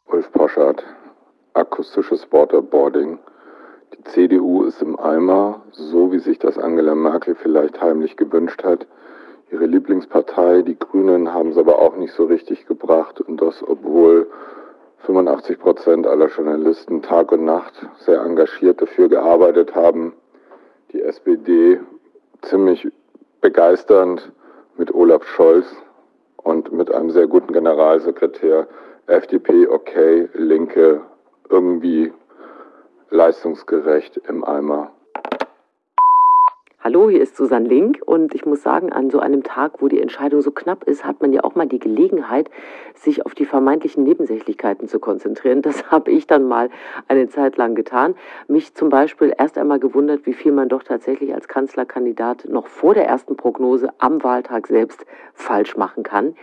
[0.06, 0.84] Ulf Poschardt,
[1.54, 3.18] akustisches Waterboarding
[4.08, 8.86] CDU ist im Eimer, so wie sich das Angela Merkel vielleicht heimlich gewünscht hat.
[9.50, 14.26] Ihre Lieblingspartei, die Grünen, haben es aber auch nicht so richtig gebracht und das, obwohl
[15.06, 20.12] 85 Prozent aller Journalisten Tag und Nacht sehr engagiert dafür gearbeitet haben.
[20.92, 21.80] Die SPD
[22.42, 22.88] ziemlich
[23.40, 24.32] begeisternd
[24.76, 25.66] mit Olaf Scholz
[26.36, 28.66] und mit einem sehr guten Generalsekretär.
[29.06, 31.00] FDP okay, Linke
[31.48, 32.12] irgendwie
[33.10, 34.92] leistungsgerecht im Eimer.
[36.80, 40.00] Hallo, hier ist Susanne Link und ich muss sagen, an so einem Tag, wo die
[40.00, 42.50] Entscheidung so knapp ist, hat man ja auch mal die Gelegenheit,
[43.02, 45.62] sich auf die vermeintlichen Nebensächlichkeiten zu konzentrieren.
[45.62, 46.70] Das habe ich dann mal
[47.08, 48.14] eine Zeit lang getan.
[48.46, 52.94] Mich zum Beispiel erst einmal gewundert, wie viel man doch tatsächlich als Kanzlerkandidat noch vor
[52.94, 56.34] der ersten Prognose am Wahltag selbst falsch machen kann.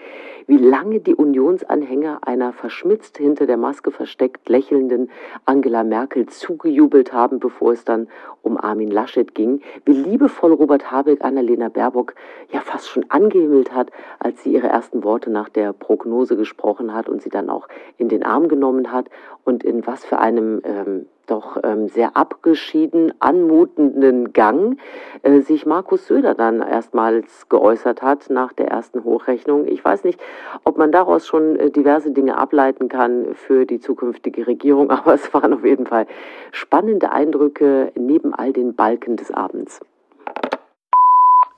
[0.47, 5.09] Wie lange die Unionsanhänger einer verschmitzt hinter der Maske versteckt lächelnden
[5.45, 8.07] Angela Merkel zugejubelt haben, bevor es dann
[8.43, 9.61] um Armin Laschet ging.
[9.85, 12.13] Wie liebevoll Robert Habeck Annalena Baerbock
[12.51, 13.89] ja fast schon angehimmelt hat,
[14.19, 17.67] als sie ihre ersten Worte nach der Prognose gesprochen hat und sie dann auch
[17.97, 19.09] in den Arm genommen hat
[19.43, 24.77] und in was für einem ähm, doch ähm, sehr abgeschieden anmutenden Gang
[25.23, 29.67] äh, sich Markus Söder dann erstmals geäußert hat nach der ersten Hochrechnung.
[29.67, 30.19] Ich weiß nicht,
[30.63, 35.33] ob man daraus schon äh, diverse Dinge ableiten kann für die zukünftige Regierung, aber es
[35.33, 36.05] waren auf jeden Fall
[36.51, 39.79] spannende Eindrücke neben all den Balken des Abends.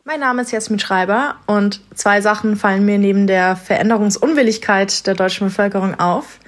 [0.08, 5.48] Mein Name ist Jasmin Schreiber und zwei Sachen fallen mir neben der Veränderungsunwilligkeit der deutschen
[5.48, 6.40] Bevölkerung auf.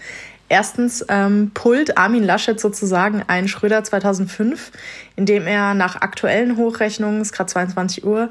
[0.47, 4.71] Erstens ähm, pullt Armin Laschet sozusagen ein Schröder 2005,
[5.17, 8.29] indem er nach aktuellen Hochrechnungen, es ist gerade 22 Uhr,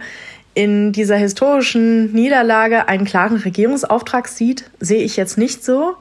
[0.55, 5.97] in dieser historischen Niederlage einen klaren Regierungsauftrag sieht, sehe ich jetzt nicht so.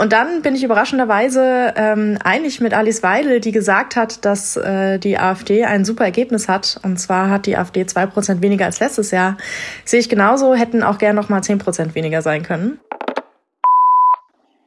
[0.00, 4.98] Und dann bin ich überraschenderweise ähm, einig mit Alice Weidel, die gesagt hat, dass äh,
[4.98, 6.78] die AfD ein super Ergebnis hat.
[6.84, 9.36] Und zwar hat die AfD zwei Prozent weniger als letztes Jahr.
[9.84, 12.78] Sehe ich genauso, hätten auch gern noch mal zehn Prozent weniger sein können.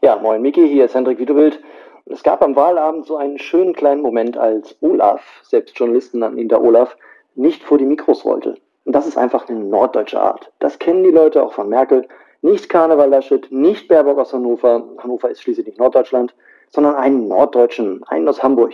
[0.01, 1.61] Ja, moin Miki, hier ist Hendrik Wiedewild.
[2.07, 6.49] Es gab am Wahlabend so einen schönen kleinen Moment, als Olaf, selbst Journalisten nannten ihn
[6.49, 6.97] da Olaf,
[7.35, 8.55] nicht vor die Mikros wollte.
[8.83, 10.51] Und das ist einfach eine norddeutsche Art.
[10.59, 12.05] Das kennen die Leute auch von Merkel.
[12.43, 16.33] Nicht Karneval Laschet, nicht Baerbock aus Hannover, Hannover ist schließlich nicht Norddeutschland,
[16.71, 18.73] sondern einen Norddeutschen, einen aus Hamburg.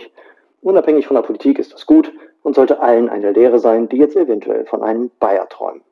[0.62, 2.10] Unabhängig von der Politik ist das gut
[2.42, 5.82] und sollte allen eine Lehre sein, die jetzt eventuell von einem Bayer träumen.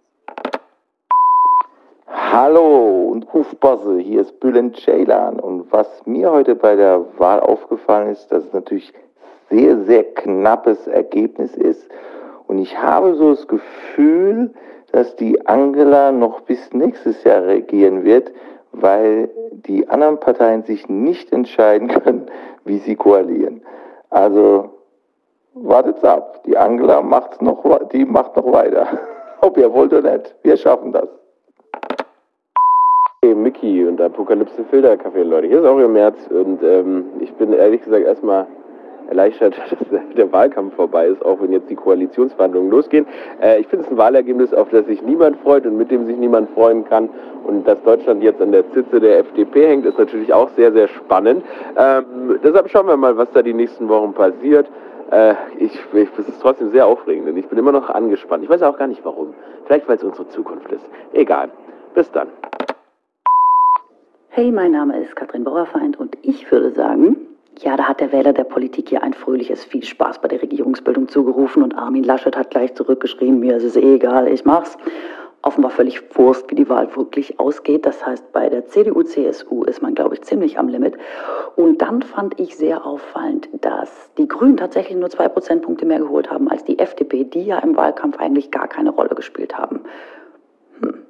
[2.07, 8.11] Hallo und Aufpasse, hier ist Bülent Ceylan und was mir heute bei der Wahl aufgefallen
[8.11, 8.95] ist, dass es natürlich
[9.51, 11.87] sehr, sehr knappes Ergebnis ist
[12.47, 14.55] und ich habe so das Gefühl,
[14.97, 18.33] dass die Angela noch bis nächstes Jahr regieren wird,
[18.73, 22.31] weil die anderen Parteien sich nicht entscheiden können,
[22.65, 23.61] wie sie koalieren.
[24.09, 24.71] Also
[25.53, 26.43] wartet's ab.
[26.47, 28.87] Die Angela macht noch, die macht noch weiter.
[29.43, 30.35] Ob ihr wollt oder nicht.
[30.43, 31.09] Wir schaffen das.
[33.21, 35.49] Hey, Mickey und Apokalypse Filter Café, Leute.
[35.49, 38.47] Hier ist auch ihr März und ähm, ich bin ehrlich gesagt erstmal
[39.09, 39.55] erleichtert,
[39.91, 43.07] dass der Wahlkampf vorbei ist, auch wenn jetzt die Koalitionsverhandlungen losgehen.
[43.41, 46.17] Äh, ich finde es ein Wahlergebnis, auf das sich niemand freut und mit dem sich
[46.17, 47.09] niemand freuen kann.
[47.45, 50.89] Und dass Deutschland jetzt an der Zitze der FDP hängt, ist natürlich auch sehr, sehr
[50.89, 51.45] spannend.
[51.77, 54.67] Ähm, deshalb schauen wir mal, was da die nächsten Wochen passiert.
[55.11, 58.43] Äh, ich, ich, das ist trotzdem sehr aufregend und ich bin immer noch angespannt.
[58.43, 59.35] Ich weiß auch gar nicht warum.
[59.67, 60.85] Vielleicht, weil es unsere Zukunft ist.
[61.13, 61.51] Egal.
[61.95, 62.29] Bis dann.
[64.29, 67.17] Hey, mein Name ist Katrin Bauerfeind und ich würde sagen,
[67.61, 71.09] ja, da hat der Wähler der Politik hier ein fröhliches Viel Spaß bei der Regierungsbildung
[71.09, 74.77] zugerufen und Armin Laschet hat gleich zurückgeschrieben, mir ist es eh egal, ich mach's.
[75.43, 77.87] Offenbar völlig Wurst, wie die Wahl wirklich ausgeht.
[77.87, 80.95] Das heißt, bei der CDU, CSU ist man, glaube ich, ziemlich am Limit.
[81.55, 86.31] Und dann fand ich sehr auffallend, dass die Grünen tatsächlich nur zwei Prozentpunkte mehr geholt
[86.31, 89.83] haben als die FDP, die ja im Wahlkampf eigentlich gar keine Rolle gespielt haben.
[90.81, 91.06] Hm.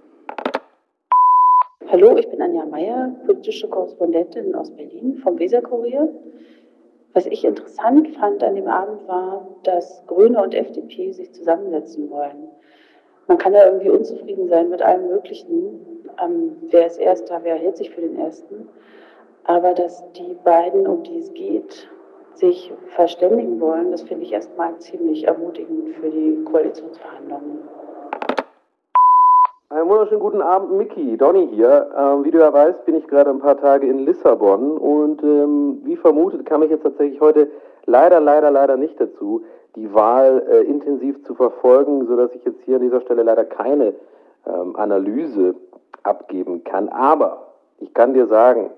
[1.88, 6.12] Hallo, ich bin Anja Meyer, politische Korrespondentin aus Berlin vom Weserkurier.
[7.14, 12.48] Was ich interessant fand an dem Abend war, dass Grüne und FDP sich zusammensetzen wollen.
[13.28, 16.08] Man kann ja irgendwie unzufrieden sein mit allem Möglichen.
[16.20, 18.68] Ähm, wer ist Erster, wer hält sich für den Ersten.
[19.44, 21.88] Aber dass die beiden, um die es geht,
[22.34, 27.60] sich verständigen wollen, das finde ich erstmal ziemlich ermutigend für die Koalitionsverhandlungen.
[29.68, 31.16] Einen wunderschönen guten Abend, Mickey.
[31.16, 31.90] Donny hier.
[31.98, 35.80] Ähm, wie du ja weißt, bin ich gerade ein paar Tage in Lissabon und ähm,
[35.82, 37.50] wie vermutet kam ich jetzt tatsächlich heute
[37.84, 39.42] leider, leider, leider nicht dazu,
[39.74, 43.94] die Wahl äh, intensiv zu verfolgen, sodass ich jetzt hier an dieser Stelle leider keine
[44.46, 45.56] ähm, Analyse
[46.04, 46.88] abgeben kann.
[46.90, 47.48] Aber
[47.80, 48.70] ich kann dir sagen,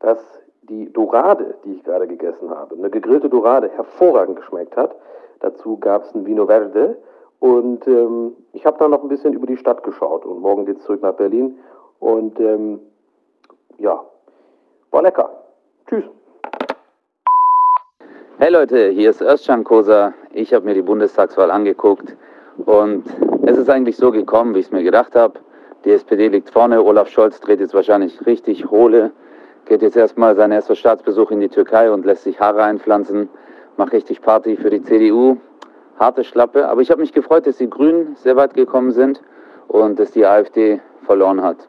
[0.00, 0.18] dass
[0.62, 4.96] die Dorade, die ich gerade gegessen habe, eine gegrillte Dorade, hervorragend geschmeckt hat.
[5.38, 6.96] Dazu gab es ein Vino Verde
[7.40, 10.78] und ähm, ich habe dann noch ein bisschen über die Stadt geschaut und morgen geht
[10.78, 11.58] es zurück nach Berlin.
[11.98, 12.80] Und ähm,
[13.78, 14.02] ja,
[14.90, 15.30] war lecker.
[15.88, 16.04] Tschüss.
[18.38, 20.12] Hey Leute, hier ist Özcan Kosa.
[20.32, 22.16] Ich habe mir die Bundestagswahl angeguckt
[22.64, 23.04] und
[23.42, 25.38] es ist eigentlich so gekommen, wie ich es mir gedacht habe.
[25.84, 29.12] Die SPD liegt vorne, Olaf Scholz dreht jetzt wahrscheinlich richtig Hohle,
[29.66, 33.28] geht jetzt erstmal seinen ersten Staatsbesuch in die Türkei und lässt sich Haare einpflanzen,
[33.76, 35.36] macht richtig Party für die CDU
[35.98, 36.68] harte Schlappe.
[36.68, 39.22] Aber ich habe mich gefreut, dass die Grünen sehr weit gekommen sind
[39.68, 41.68] und dass die AfD verloren hat.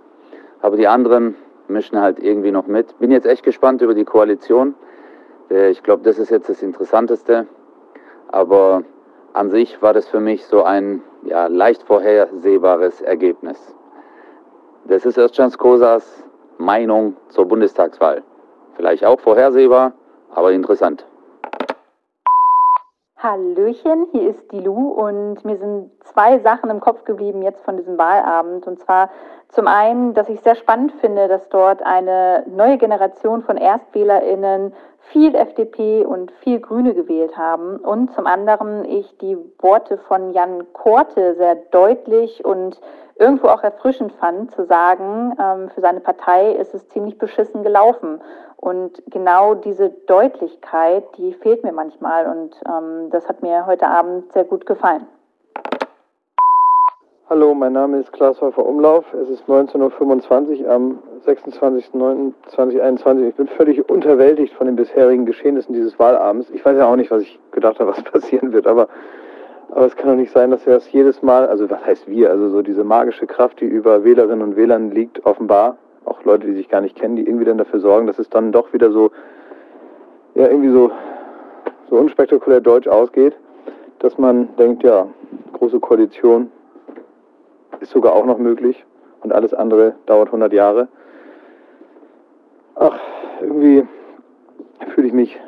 [0.61, 1.35] Aber die anderen
[1.67, 2.97] mischen halt irgendwie noch mit.
[2.99, 4.75] Bin jetzt echt gespannt über die Koalition.
[5.49, 7.47] Äh, ich glaube, das ist jetzt das Interessanteste.
[8.29, 8.83] Aber
[9.33, 13.57] an sich war das für mich so ein ja, leicht vorhersehbares Ergebnis.
[14.85, 16.23] Das ist Özcan Kosas
[16.57, 18.23] Meinung zur Bundestagswahl.
[18.75, 19.93] Vielleicht auch vorhersehbar,
[20.33, 21.05] aber interessant.
[23.25, 27.75] Hallöchen, hier ist die Lu und mir sind zwei Sachen im Kopf geblieben jetzt von
[27.75, 28.67] diesem Wahlabend.
[28.67, 29.09] Und zwar
[29.49, 34.73] zum einen, dass ich sehr spannend finde, dass dort eine neue Generation von ErstwählerInnen
[35.11, 37.77] viel FDP und viel Grüne gewählt haben.
[37.77, 42.79] Und zum anderen ich die Worte von Jan Korte sehr deutlich und
[43.17, 48.21] irgendwo auch erfrischend fand, zu sagen, ähm, für seine Partei ist es ziemlich beschissen gelaufen.
[48.57, 54.31] Und genau diese Deutlichkeit, die fehlt mir manchmal und ähm, das hat mir heute Abend
[54.33, 55.07] sehr gut gefallen.
[57.27, 59.03] Hallo, mein Name ist Klaas Häufer Umlauf.
[59.11, 63.29] Es ist 19.25 Uhr am 26.09.2021.
[63.29, 66.51] Ich bin völlig unterwältigt von den bisherigen Geschehnissen dieses Wahlabends.
[66.51, 68.87] Ich weiß ja auch nicht, was ich gedacht habe, was passieren wird, aber,
[69.71, 72.29] aber es kann doch nicht sein, dass wir das jedes Mal, also was heißt wir,
[72.29, 76.53] also so diese magische Kraft, die über Wählerinnen und Wählern liegt, offenbar, auch Leute, die
[76.53, 79.09] sich gar nicht kennen, die irgendwie dann dafür sorgen, dass es dann doch wieder so,
[80.35, 80.91] ja, irgendwie so,
[81.89, 83.33] so unspektakulär deutsch ausgeht,
[83.97, 85.07] dass man denkt, ja,
[85.53, 86.51] große Koalition,
[87.81, 88.85] ist sogar auch noch möglich
[89.21, 90.87] und alles andere dauert 100 Jahre.
[92.75, 92.99] Ach,
[93.41, 93.87] irgendwie
[94.93, 95.39] fühle ich mich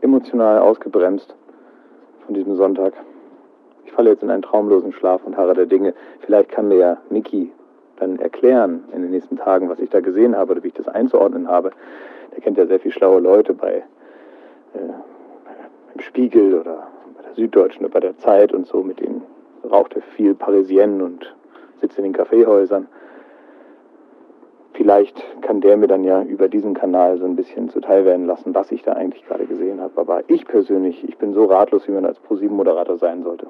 [0.00, 1.34] emotional ausgebremst
[2.24, 2.92] von diesem Sonntag.
[3.84, 5.94] Ich falle jetzt in einen traumlosen Schlaf und harre der Dinge.
[6.20, 7.52] Vielleicht kann mir ja Niki
[7.96, 10.88] dann erklären in den nächsten Tagen, was ich da gesehen habe oder wie ich das
[10.88, 11.72] einzuordnen habe.
[12.32, 13.82] Der kennt ja sehr viele schlaue Leute bei
[14.74, 14.78] äh,
[15.94, 19.22] im Spiegel oder bei der Süddeutschen oder bei der Zeit und so, mit denen
[19.68, 21.34] raucht er viel Parisienne und
[21.80, 22.88] sitzt in den Kaffeehäusern.
[24.74, 28.54] Vielleicht kann der mir dann ja über diesen Kanal so ein bisschen zuteil werden lassen,
[28.54, 30.00] was ich da eigentlich gerade gesehen habe.
[30.00, 33.48] Aber ich persönlich, ich bin so ratlos, wie man als ProSieben-Moderator sein sollte.